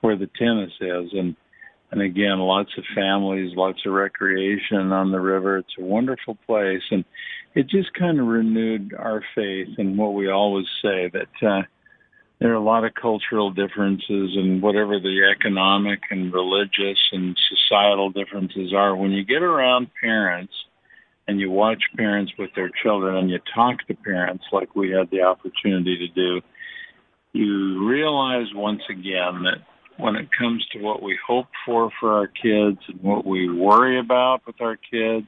where 0.00 0.16
the 0.16 0.30
tennis 0.38 0.72
is, 0.80 1.10
and 1.12 1.36
and 1.92 2.02
again, 2.02 2.38
lots 2.40 2.70
of 2.76 2.84
families, 2.94 3.56
lots 3.56 3.78
of 3.86 3.92
recreation 3.92 4.92
on 4.92 5.12
the 5.12 5.20
river. 5.20 5.58
It's 5.58 5.74
a 5.78 5.84
wonderful 5.84 6.36
place, 6.46 6.82
and 6.90 7.04
it 7.54 7.68
just 7.68 7.94
kind 7.94 8.18
of 8.20 8.26
renewed 8.26 8.92
our 8.98 9.22
faith 9.34 9.68
in 9.78 9.96
what 9.96 10.14
we 10.14 10.28
always 10.28 10.66
say 10.82 11.10
that. 11.12 11.48
Uh, 11.48 11.62
there 12.38 12.50
are 12.52 12.54
a 12.54 12.60
lot 12.60 12.84
of 12.84 12.94
cultural 12.94 13.50
differences 13.50 14.36
and 14.36 14.60
whatever 14.60 15.00
the 15.00 15.32
economic 15.34 16.00
and 16.10 16.32
religious 16.32 16.98
and 17.12 17.36
societal 17.48 18.10
differences 18.10 18.74
are. 18.74 18.94
When 18.94 19.12
you 19.12 19.24
get 19.24 19.42
around 19.42 19.88
parents 20.00 20.52
and 21.26 21.40
you 21.40 21.50
watch 21.50 21.82
parents 21.96 22.32
with 22.38 22.50
their 22.54 22.70
children 22.82 23.16
and 23.16 23.30
you 23.30 23.38
talk 23.54 23.86
to 23.86 23.94
parents 23.94 24.44
like 24.52 24.76
we 24.76 24.90
had 24.90 25.10
the 25.10 25.22
opportunity 25.22 25.96
to 25.98 26.08
do 26.08 26.42
you 27.36 27.86
realize 27.86 28.46
once 28.54 28.82
again 28.88 29.42
that 29.44 29.58
when 29.98 30.16
it 30.16 30.28
comes 30.38 30.66
to 30.72 30.80
what 30.80 31.02
we 31.02 31.18
hope 31.26 31.46
for 31.64 31.90
for 32.00 32.12
our 32.12 32.26
kids 32.26 32.78
and 32.88 33.00
what 33.02 33.26
we 33.26 33.50
worry 33.50 33.98
about 33.98 34.42
with 34.46 34.60
our 34.60 34.76
kids, 34.76 35.26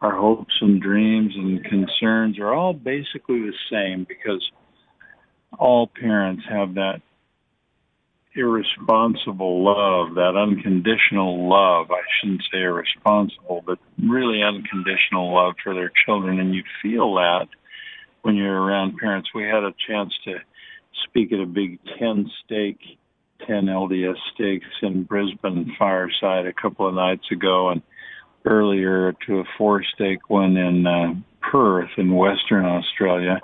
our 0.00 0.14
hopes 0.16 0.54
and 0.60 0.80
dreams 0.80 1.32
and 1.34 1.64
concerns 1.64 2.38
are 2.38 2.52
all 2.52 2.72
basically 2.72 3.40
the 3.40 3.52
same 3.70 4.06
because 4.08 4.42
all 5.56 5.86
parents 5.86 6.42
have 6.48 6.74
that 6.74 7.00
irresponsible 8.34 9.64
love, 9.64 10.14
that 10.14 10.36
unconditional 10.36 11.48
love. 11.48 11.90
I 11.90 12.02
shouldn't 12.20 12.42
say 12.52 12.60
irresponsible, 12.60 13.62
but 13.66 13.78
really 14.02 14.42
unconditional 14.42 15.34
love 15.34 15.54
for 15.62 15.74
their 15.74 15.90
children. 16.06 16.38
And 16.38 16.54
you 16.54 16.62
feel 16.82 17.14
that 17.14 17.48
when 18.22 18.36
you're 18.36 18.60
around 18.60 18.96
parents. 18.98 19.30
We 19.34 19.44
had 19.44 19.64
a 19.64 19.74
chance 19.88 20.12
to 20.24 20.34
speak 21.04 21.32
at 21.32 21.40
a 21.40 21.46
big 21.46 21.78
10 21.98 22.30
stake, 22.44 22.80
10 23.46 23.66
LDS 23.66 24.16
stakes 24.34 24.66
in 24.82 25.04
Brisbane 25.04 25.74
Fireside 25.78 26.46
a 26.46 26.52
couple 26.52 26.86
of 26.86 26.94
nights 26.94 27.30
ago, 27.30 27.70
and 27.70 27.82
earlier 28.44 29.14
to 29.26 29.38
a 29.40 29.44
four 29.56 29.82
stake 29.94 30.28
one 30.28 30.56
in 30.56 30.86
uh, 30.86 31.14
Perth 31.40 31.90
in 31.96 32.14
Western 32.14 32.64
Australia. 32.64 33.40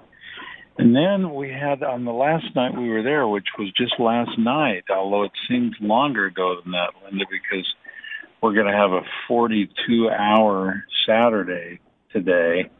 And 0.77 0.95
then 0.95 1.35
we 1.35 1.51
had 1.51 1.83
on 1.85 2.05
the 2.05 2.13
last 2.13 2.55
night 2.57 2.77
we 2.77 2.89
were 2.89 3.03
there, 3.03 3.29
which 3.29 3.47
was 3.59 3.71
just 3.73 4.01
last 4.01 4.37
night, 4.39 4.85
although 4.91 5.23
it 5.23 5.33
seems 5.49 5.75
longer 5.81 6.27
ago 6.27 6.61
than 6.61 6.73
that, 6.73 6.91
Linda, 7.05 7.25
because 7.31 7.67
we're 8.41 8.55
going 8.55 8.67
to 8.67 8.77
have 8.77 8.93
a 8.93 9.03
42 9.29 10.11
hour 10.11 10.85
Saturday 11.07 11.79
today 12.13 12.71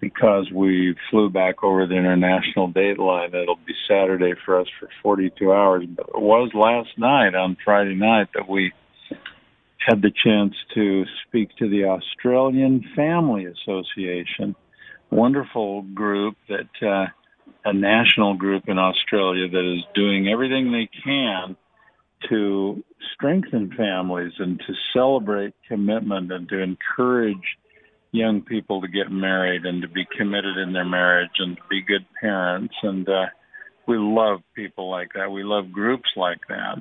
because 0.00 0.50
we 0.52 0.94
flew 1.10 1.30
back 1.30 1.64
over 1.64 1.86
the 1.86 1.94
international 1.96 2.68
date 2.68 2.98
line. 2.98 3.34
It'll 3.34 3.56
be 3.56 3.74
Saturday 3.88 4.34
for 4.44 4.60
us 4.60 4.66
for 4.78 4.88
42 5.02 5.52
hours. 5.52 5.84
But 5.88 6.08
it 6.08 6.20
was 6.20 6.50
last 6.54 6.96
night 6.98 7.34
on 7.34 7.56
Friday 7.64 7.94
night 7.94 8.28
that 8.34 8.48
we 8.48 8.72
had 9.78 10.02
the 10.02 10.10
chance 10.10 10.54
to 10.74 11.04
speak 11.26 11.56
to 11.56 11.68
the 11.68 11.84
Australian 11.84 12.84
Family 12.94 13.46
Association. 13.46 14.54
Wonderful 15.10 15.82
group 15.82 16.36
that, 16.48 16.86
uh, 16.86 17.06
a 17.64 17.72
national 17.72 18.34
group 18.34 18.64
in 18.68 18.78
Australia 18.78 19.48
that 19.48 19.74
is 19.76 19.84
doing 19.94 20.28
everything 20.28 20.72
they 20.72 20.88
can 21.02 21.56
to 22.28 22.82
strengthen 23.14 23.70
families 23.76 24.32
and 24.38 24.58
to 24.60 24.74
celebrate 24.92 25.54
commitment 25.68 26.32
and 26.32 26.48
to 26.48 26.58
encourage 26.58 27.58
young 28.12 28.42
people 28.42 28.80
to 28.80 28.88
get 28.88 29.10
married 29.10 29.64
and 29.64 29.82
to 29.82 29.88
be 29.88 30.06
committed 30.16 30.56
in 30.56 30.72
their 30.72 30.84
marriage 30.84 31.30
and 31.38 31.56
to 31.56 31.62
be 31.68 31.82
good 31.82 32.06
parents. 32.20 32.74
And 32.82 33.08
uh, 33.08 33.26
we 33.86 33.98
love 33.98 34.40
people 34.54 34.90
like 34.90 35.10
that. 35.14 35.30
We 35.30 35.42
love 35.42 35.72
groups 35.72 36.08
like 36.16 36.40
that. 36.48 36.80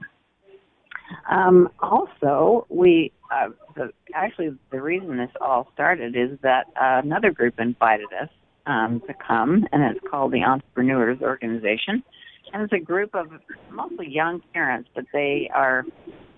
Um, 1.29 1.69
also, 1.79 2.65
we 2.69 3.11
uh, 3.31 3.49
the, 3.75 3.91
actually 4.13 4.57
the 4.71 4.81
reason 4.81 5.17
this 5.17 5.29
all 5.41 5.67
started 5.73 6.15
is 6.15 6.37
that 6.41 6.67
uh, 6.79 7.01
another 7.03 7.31
group 7.31 7.59
invited 7.59 8.07
us 8.21 8.29
um, 8.65 9.01
to 9.07 9.13
come, 9.13 9.67
and 9.71 9.83
it's 9.83 10.05
called 10.09 10.31
the 10.31 10.43
Entrepreneurs 10.43 11.21
Organization, 11.21 12.03
and 12.53 12.63
it's 12.63 12.73
a 12.73 12.79
group 12.79 13.15
of 13.15 13.27
mostly 13.71 14.09
young 14.09 14.41
parents, 14.53 14.89
but 14.93 15.05
they 15.13 15.49
are 15.53 15.85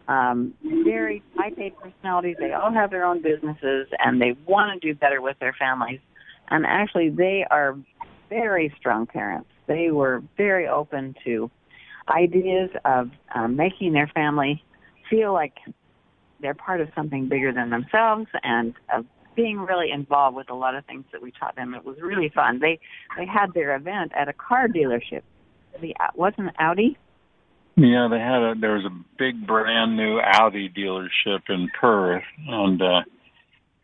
um, 0.08 0.54
very 0.84 1.24
A 1.40 1.70
personalities. 1.72 2.38
They 2.40 2.54
all 2.54 2.72
have 2.72 2.92
their 2.92 3.06
own 3.06 3.22
businesses, 3.22 3.88
and 4.00 4.22
they 4.22 4.36
want 4.46 4.82
to 4.82 4.94
do 4.94 4.98
better 4.98 5.22
with 5.22 5.38
their 5.40 5.56
families. 5.58 6.00
And 6.50 6.66
actually, 6.66 7.10
they 7.10 7.46
are 7.50 7.78
very 8.30 8.74
strong 8.78 9.08
parents. 9.08 9.50
They 9.68 9.92
were 9.92 10.24
very 10.38 10.68
open 10.68 11.16
to 11.26 11.50
ideas 12.08 12.70
of 12.86 13.10
um, 13.34 13.56
making 13.56 13.94
their 13.94 14.08
family 14.08 14.64
feel 15.10 15.34
like 15.34 15.54
they're 16.40 16.54
part 16.54 16.82
of 16.82 16.90
something 16.96 17.28
bigger 17.28 17.52
than 17.52 17.70
themselves 17.70 18.28
and 18.44 18.74
of 18.94 19.06
being 19.36 19.60
really 19.60 19.92
involved 19.92 20.36
with 20.36 20.50
a 20.50 20.56
lot 20.56 20.76
of 20.76 20.86
things 20.86 21.06
that 21.12 21.22
we 21.22 21.32
taught 21.32 21.56
them. 21.56 21.74
It 21.74 21.86
was 21.86 21.98
really 22.02 22.30
fun. 22.34 22.60
They 22.60 22.80
they 23.18 23.26
had 23.26 23.54
their 23.54 23.76
event 23.76 24.12
at 24.16 24.28
a 24.28 24.34
car 24.34 24.68
dealership. 24.68 25.22
The 25.82 25.96
wasn't 26.16 26.52
Audi. 26.60 26.98
Yeah, 27.76 28.08
they 28.10 28.20
had 28.20 28.42
a 28.42 28.54
there 28.60 28.76
was 28.76 28.86
a 28.86 29.04
big 29.18 29.46
brand 29.46 29.98
new 29.98 30.20
Audi 30.20 30.70
dealership 30.70 31.42
in 31.50 31.70
Perth, 31.80 32.24
and 32.48 32.82
uh, 32.82 33.02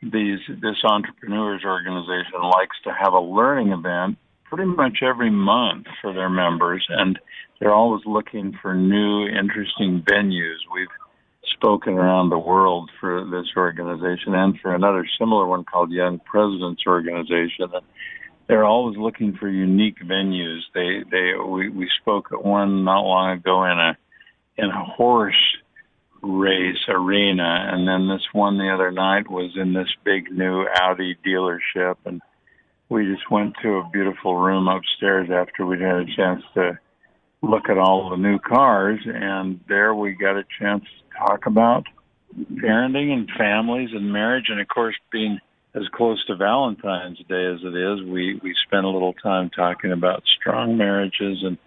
these 0.01 0.39
this 0.47 0.77
entrepreneurs 0.83 1.63
organization 1.65 2.41
likes 2.41 2.77
to 2.85 2.91
have 2.93 3.13
a 3.13 3.19
learning 3.19 3.71
event 3.71 4.17
pretty 4.45 4.65
much 4.65 4.99
every 5.01 5.29
month 5.29 5.87
for 6.01 6.13
their 6.13 6.29
members, 6.29 6.85
and 6.89 7.19
they're 7.59 7.73
always 7.73 8.01
looking 8.05 8.57
for 8.61 8.73
new, 8.73 9.27
interesting 9.27 10.03
venues. 10.09 10.57
We've 10.73 10.87
spoken 11.61 11.93
around 11.93 12.29
the 12.29 12.39
world 12.39 12.89
for 12.99 13.23
this 13.25 13.45
organization 13.55 14.33
and 14.33 14.59
for 14.59 14.73
another 14.73 15.05
similar 15.19 15.45
one 15.45 15.63
called 15.63 15.91
Young 15.91 16.19
Presidents 16.19 16.81
Organization. 16.87 17.69
And 17.71 17.85
they're 18.47 18.65
always 18.65 18.97
looking 18.97 19.37
for 19.39 19.47
unique 19.47 19.99
venues. 20.03 20.61
They 20.73 21.03
they 21.11 21.33
we, 21.39 21.69
we 21.69 21.87
spoke 22.01 22.29
at 22.33 22.43
one 22.43 22.83
not 22.83 23.01
long 23.01 23.37
ago 23.37 23.63
in 23.65 23.77
a 23.77 23.97
in 24.57 24.69
a 24.69 24.85
horse 24.85 25.35
race 26.23 26.83
arena, 26.87 27.69
and 27.71 27.87
then 27.87 28.07
this 28.07 28.25
one 28.33 28.57
the 28.57 28.73
other 28.73 28.91
night 28.91 29.29
was 29.29 29.51
in 29.55 29.73
this 29.73 29.89
big 30.03 30.31
new 30.31 30.65
Audi 30.75 31.15
dealership, 31.25 31.95
and 32.05 32.21
we 32.89 33.05
just 33.05 33.29
went 33.29 33.53
to 33.61 33.75
a 33.75 33.89
beautiful 33.93 34.35
room 34.35 34.67
upstairs 34.67 35.29
after 35.31 35.65
we'd 35.65 35.81
had 35.81 35.97
a 35.97 36.15
chance 36.15 36.43
to 36.55 36.77
look 37.41 37.69
at 37.69 37.77
all 37.77 38.09
the 38.09 38.17
new 38.17 38.39
cars, 38.39 38.99
and 39.05 39.59
there 39.67 39.95
we 39.95 40.13
got 40.13 40.37
a 40.37 40.45
chance 40.59 40.83
to 40.83 41.17
talk 41.17 41.45
about 41.45 41.85
parenting 42.53 43.11
and 43.11 43.29
families 43.37 43.89
and 43.93 44.11
marriage, 44.11 44.45
and 44.49 44.59
of 44.59 44.67
course, 44.67 44.95
being 45.11 45.39
as 45.73 45.87
close 45.93 46.23
to 46.25 46.35
Valentine's 46.35 47.19
Day 47.29 47.45
as 47.45 47.59
it 47.63 47.75
is, 47.75 48.01
we 48.03 48.39
we 48.43 48.53
spent 48.65 48.85
a 48.85 48.89
little 48.89 49.13
time 49.13 49.49
talking 49.49 49.91
about 49.91 50.23
strong 50.39 50.77
marriages 50.77 51.43
and 51.43 51.57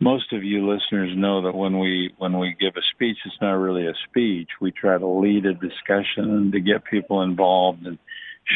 most 0.00 0.32
of 0.32 0.42
you 0.42 0.68
listeners 0.68 1.16
know 1.16 1.42
that 1.42 1.54
when 1.54 1.78
we 1.78 2.12
when 2.18 2.38
we 2.38 2.56
give 2.58 2.74
a 2.76 2.82
speech 2.94 3.16
it's 3.24 3.40
not 3.40 3.52
really 3.52 3.86
a 3.86 3.94
speech. 4.08 4.48
We 4.60 4.72
try 4.72 4.98
to 4.98 5.06
lead 5.06 5.46
a 5.46 5.54
discussion 5.54 6.24
and 6.24 6.52
to 6.52 6.60
get 6.60 6.84
people 6.84 7.22
involved 7.22 7.86
and 7.86 7.98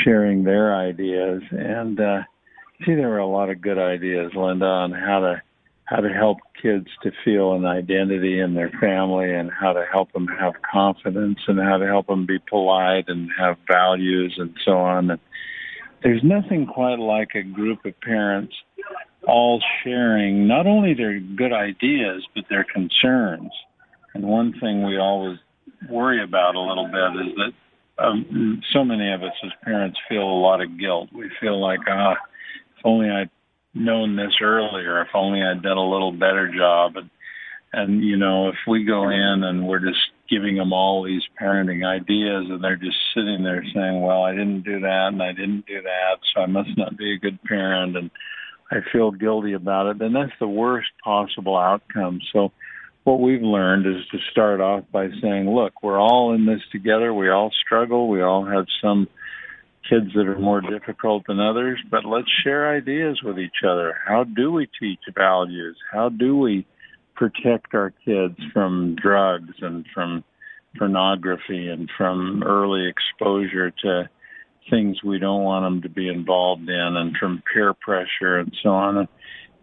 sharing 0.04 0.42
their 0.42 0.74
ideas 0.74 1.42
and 1.52 2.00
uh 2.00 2.22
see 2.85 2.94
there 2.94 3.09
were 3.09 3.18
a 3.18 3.26
lot 3.26 3.48
of 3.48 3.61
good 3.61 3.78
ideas 3.78 4.32
linda 4.35 4.66
on 4.66 4.90
how 4.90 5.20
to 5.20 5.42
how 5.87 6.01
to 6.01 6.09
help 6.09 6.38
kids 6.61 6.88
to 7.03 7.12
feel 7.25 7.55
an 7.55 7.64
identity 7.64 8.40
in 8.40 8.55
their 8.55 8.70
family 8.81 9.33
and 9.33 9.51
how 9.51 9.72
to 9.72 9.85
help 9.90 10.12
them 10.12 10.27
have 10.27 10.55
confidence 10.70 11.38
and 11.46 11.61
how 11.61 11.77
to 11.79 11.87
help 11.87 12.09
them 12.09 12.27
be 12.27 12.38
polite 12.38 13.05
and 13.09 13.31
have 13.38 13.57
values 13.68 14.35
and 14.37 14.55
so 14.64 14.72
on. 14.72 15.11
And 15.12 15.20
there's 16.03 16.22
nothing 16.25 16.66
quite 16.66 16.99
like 16.99 17.35
a 17.35 17.42
group 17.42 17.85
of 17.85 17.99
parents 18.01 18.55
all 19.29 19.62
sharing 19.83 20.46
not 20.46 20.66
only 20.66 20.94
their 20.94 21.18
good 21.20 21.53
ideas, 21.53 22.27
but 22.35 22.44
their 22.51 22.64
concerns. 22.64 23.51
And 24.14 24.25
one 24.25 24.55
thing 24.61 24.85
we 24.85 24.99
always 24.99 25.38
worry 25.88 26.22
about 26.22 26.55
a 26.55 26.61
little 26.61 26.87
bit 26.87 27.27
is 27.27 27.35
that 27.37 28.05
um, 28.05 28.62
so 28.72 28.85
many 28.85 29.12
of 29.12 29.22
us 29.22 29.33
as 29.44 29.53
parents 29.62 29.99
feel 30.09 30.22
a 30.22 30.40
lot 30.40 30.61
of 30.61 30.79
guilt. 30.79 31.11
We 31.12 31.31
feel 31.40 31.61
like, 31.61 31.81
ah, 31.88 32.12
if 32.77 32.85
only 32.85 33.09
I 33.09 33.29
known 33.76 34.16
this 34.16 34.34
earlier. 34.42 35.02
If 35.02 35.08
only 35.14 35.42
I'd 35.42 35.62
done 35.62 35.76
a 35.76 35.88
little 35.88 36.12
better 36.12 36.50
job. 36.54 36.96
And 36.96 37.10
and 37.72 38.02
you 38.02 38.16
know, 38.16 38.48
if 38.48 38.56
we 38.66 38.84
go 38.84 39.08
in 39.10 39.42
and 39.44 39.66
we're 39.66 39.80
just 39.80 40.00
giving 40.30 40.56
them 40.56 40.72
all 40.72 41.04
these 41.04 41.22
parenting 41.40 41.86
ideas, 41.86 42.46
and 42.48 42.62
they're 42.62 42.76
just 42.76 42.96
sitting 43.14 43.42
there 43.42 43.62
saying, 43.74 44.00
"Well, 44.00 44.22
I 44.22 44.32
didn't 44.32 44.62
do 44.62 44.80
that, 44.80 45.08
and 45.12 45.22
I 45.22 45.32
didn't 45.32 45.66
do 45.66 45.82
that, 45.82 46.18
so 46.34 46.42
I 46.42 46.46
must 46.46 46.70
not 46.76 46.96
be 46.96 47.12
a 47.12 47.18
good 47.18 47.42
parent," 47.44 47.96
and 47.96 48.10
I 48.70 48.78
feel 48.92 49.10
guilty 49.10 49.52
about 49.52 49.86
it, 49.86 49.98
then 49.98 50.12
that's 50.12 50.32
the 50.40 50.48
worst 50.48 50.90
possible 51.04 51.56
outcome. 51.56 52.20
So 52.32 52.52
what 53.04 53.20
we've 53.20 53.42
learned 53.42 53.86
is 53.86 54.04
to 54.10 54.18
start 54.32 54.60
off 54.60 54.84
by 54.90 55.08
saying, 55.22 55.48
look, 55.48 55.82
we're 55.82 56.00
all 56.00 56.34
in 56.34 56.46
this 56.46 56.62
together. 56.72 57.14
We 57.14 57.30
all 57.30 57.52
struggle. 57.64 58.08
We 58.08 58.22
all 58.22 58.44
have 58.44 58.66
some 58.82 59.06
kids 59.88 60.12
that 60.14 60.27
are 60.27 60.38
more 60.38 60.61
difficult 60.61 61.25
than 61.27 61.40
others, 61.40 61.79
but 61.90 62.05
let's 62.05 62.31
share 62.44 62.75
ideas 62.75 63.20
with 63.22 63.38
each 63.38 63.64
other. 63.66 63.94
How 64.07 64.25
do 64.25 64.53
we 64.53 64.68
teach 64.81 65.01
values? 65.14 65.77
How 65.92 66.09
do 66.09 66.37
we 66.37 66.66
protect 67.14 67.75
our 67.75 67.92
kids 68.05 68.37
from 68.53 68.96
drugs 69.01 69.55
and 69.61 69.87
from 69.94 70.22
pornography 70.79 71.68
and 71.68 71.90
from 71.96 72.42
early 72.44 72.88
exposure 72.88 73.70
to 73.70 74.09
things 74.70 75.03
we 75.03 75.18
don't 75.18 75.42
want 75.42 75.64
them 75.64 75.83
to 75.83 75.88
be 75.88 76.09
involved 76.09 76.68
in 76.68 76.96
and 76.96 77.16
from 77.16 77.42
peer 77.53 77.72
pressure 77.72 78.38
and 78.38 78.55
so 78.62 78.70
on. 78.70 79.09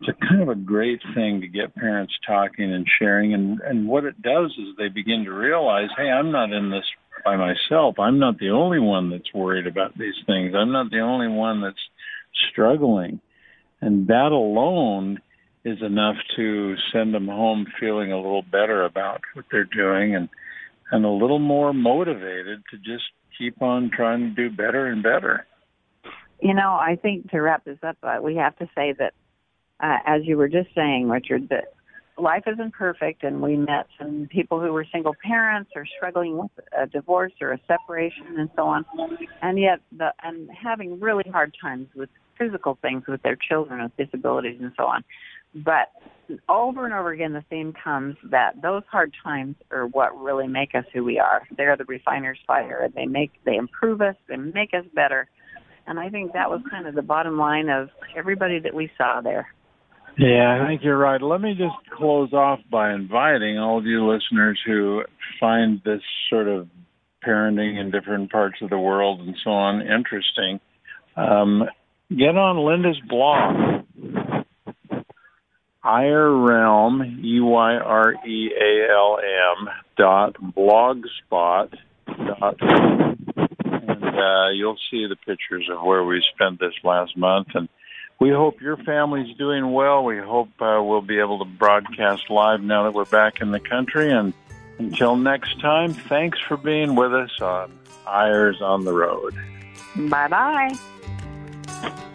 It's 0.02 0.10
a 0.10 0.26
kind 0.28 0.42
of 0.42 0.50
a 0.50 0.56
great 0.56 1.02
thing 1.14 1.42
to 1.42 1.48
get 1.48 1.76
parents 1.76 2.14
talking 2.26 2.74
and 2.74 2.88
sharing 3.00 3.34
and, 3.34 3.60
and 3.62 3.88
what 3.88 4.06
it 4.06 4.22
does 4.22 4.52
is 4.52 4.76
they 4.78 4.90
begin 4.90 5.26
to 5.26 5.34
realize, 5.34 5.90
hey, 5.98 6.10
I'm 6.10 6.32
not 6.32 6.52
in 6.52 6.72
this 6.72 6.86
by 7.24 7.36
myself. 7.36 8.00
I'm 8.00 8.20
not 8.20 8.40
the 8.40 8.50
only 8.50 8.80
one 8.80 9.10
that's 9.10 9.34
worried 9.34 9.68
about 9.68 9.98
these 9.98 10.16
things. 10.26 10.54
I'm 10.56 10.72
not 10.72 10.92
the 10.92 11.00
only 11.00 11.28
one 11.28 11.62
that's 11.62 11.76
struggling. 12.52 13.20
And 13.82 14.08
that 14.08 14.32
alone 14.32 15.20
is 15.66 15.82
enough 15.82 16.16
to 16.36 16.76
send 16.92 17.14
them 17.14 17.28
home 17.28 17.66
feeling 17.80 18.12
a 18.12 18.18
little 18.18 18.42
better 18.42 18.84
about 18.84 19.22
what 19.34 19.46
they're 19.52 19.64
doing 19.64 20.16
and 20.16 20.30
and 20.92 21.06
a 21.06 21.10
little 21.10 21.40
more 21.40 21.74
motivated 21.74 22.62
to 22.70 22.78
just 22.78 23.06
keep 23.38 23.62
on 23.62 23.90
trying 23.90 24.20
to 24.20 24.50
do 24.50 24.56
better 24.56 24.88
and 24.88 25.02
better. 25.02 25.48
You 26.40 26.54
know, 26.54 26.72
I 26.74 27.00
think 27.02 27.32
to 27.32 27.40
wrap 27.40 27.64
this 27.64 27.80
up, 27.82 27.98
uh, 28.04 28.20
we 28.22 28.36
have 28.36 28.56
to 28.58 28.70
say 28.76 28.94
that, 29.00 29.14
uh, 29.80 29.98
as 30.06 30.22
you 30.26 30.38
were 30.38 30.50
just 30.50 30.70
saying, 30.76 31.10
Richard, 31.10 31.50
that 31.50 31.74
life 32.18 32.44
isn't 32.48 32.74
perfect, 32.74 33.24
and 33.24 33.42
we 33.42 33.56
met 33.56 33.88
some 33.98 34.28
people 34.32 34.60
who 34.60 34.72
were 34.72 34.86
single 34.92 35.16
parents 35.24 35.72
or 35.76 35.86
struggling 35.98 36.38
with 36.38 36.52
a 36.78 36.86
divorce 36.88 37.34
or 37.42 37.54
a 37.54 37.60
separation 37.68 38.38
and 38.38 38.50
so 38.56 38.64
on, 38.64 38.86
and 39.42 39.60
yet 39.60 39.80
the 39.98 40.14
and 40.24 40.50
having 40.52 41.00
really 41.00 41.30
hard 41.32 41.56
times 41.62 41.88
with 41.96 42.10
physical 42.38 42.78
things 42.82 43.04
with 43.08 43.22
their 43.24 43.38
children 43.38 43.84
with 43.84 43.96
disabilities 43.98 44.58
and 44.62 44.72
so 44.78 44.84
on. 44.84 45.04
But 45.56 45.92
over 46.50 46.86
and 46.86 46.94
over 46.94 47.12
again, 47.12 47.34
the 47.34 47.44
theme 47.50 47.74
comes 47.74 48.16
that 48.32 48.62
those 48.62 48.84
hard 48.92 49.14
times 49.24 49.56
are 49.72 49.86
what 49.86 50.20
really 50.20 50.48
make 50.48 50.74
us 50.74 50.86
who 50.94 51.04
we 51.04 51.20
are. 51.20 51.44
They're 51.56 51.78
the 51.78 51.86
refiner's 51.86 52.40
fire. 52.48 52.90
They 52.96 53.06
make, 53.06 53.32
they 53.46 53.56
improve 53.56 54.02
us. 54.02 54.16
They 54.28 54.38
make 54.38 54.74
us 54.74 54.86
better. 54.96 55.30
And 55.86 56.00
I 56.00 56.10
think 56.10 56.34
that 56.34 56.50
was 56.50 56.62
kind 56.72 56.88
of 56.88 56.96
the 56.96 57.02
bottom 57.02 57.38
line 57.38 57.70
of 57.70 57.90
everybody 58.16 58.60
that 58.60 58.74
we 58.74 58.90
saw 58.98 59.22
there. 59.22 59.54
Yeah, 60.18 60.60
I 60.62 60.68
think 60.68 60.84
you're 60.84 60.98
right. 60.98 61.22
Let 61.22 61.42
me 61.42 61.56
just 61.56 61.76
close 61.98 62.34
off 62.34 62.60
by 62.72 62.94
inviting 62.94 63.58
all 63.58 63.80
of 63.80 63.86
you 63.86 64.08
listeners 64.08 64.60
who 64.66 65.04
find 65.40 65.82
this 65.84 66.02
sort 66.30 66.48
of 66.48 66.68
parenting 67.26 67.80
in 67.80 67.90
different 67.90 68.32
parts 68.32 68.58
of 68.62 68.70
the 68.70 68.78
world 68.78 69.22
and 69.22 69.36
so 69.44 69.50
on 69.50 69.82
interesting. 69.82 70.60
Um, 71.16 71.64
get 72.10 72.38
on 72.38 72.58
Linda's 72.64 73.00
blog 73.08 73.86
Realm, 75.84 77.20
E-Y-R-E-A-L-M 77.24 78.20
dot 79.98 80.36
blogspot 80.56 81.74
dot 82.08 82.56
and 82.60 84.04
uh, 84.04 84.50
you'll 84.54 84.78
see 84.90 85.06
the 85.08 85.18
pictures 85.26 85.70
of 85.72 85.84
where 85.84 86.04
we 86.04 86.24
spent 86.34 86.60
this 86.60 86.74
last 86.84 87.18
month 87.18 87.48
and 87.54 87.68
we 88.24 88.30
hope 88.30 88.62
your 88.62 88.78
family's 88.78 89.36
doing 89.36 89.74
well. 89.74 90.06
We 90.06 90.18
hope 90.18 90.48
uh, 90.62 90.82
we'll 90.82 91.02
be 91.02 91.20
able 91.20 91.40
to 91.40 91.46
broadcast 91.46 92.30
live 92.30 92.62
now 92.62 92.84
that 92.84 92.94
we're 92.94 93.04
back 93.04 93.42
in 93.42 93.52
the 93.52 93.60
country. 93.60 94.14
And 94.14 94.34
until 94.80 95.18
next 95.18 95.60
time, 95.60 95.94
thanks 95.94 96.40
for 96.40 96.56
being 96.56 96.96
with 96.96 97.14
us 97.14 97.42
on 97.42 97.78
Eyres 98.08 98.62
on 98.62 98.86
the 98.86 98.94
Road. 98.94 99.36
Bye 100.08 100.30
bye. 100.30 102.14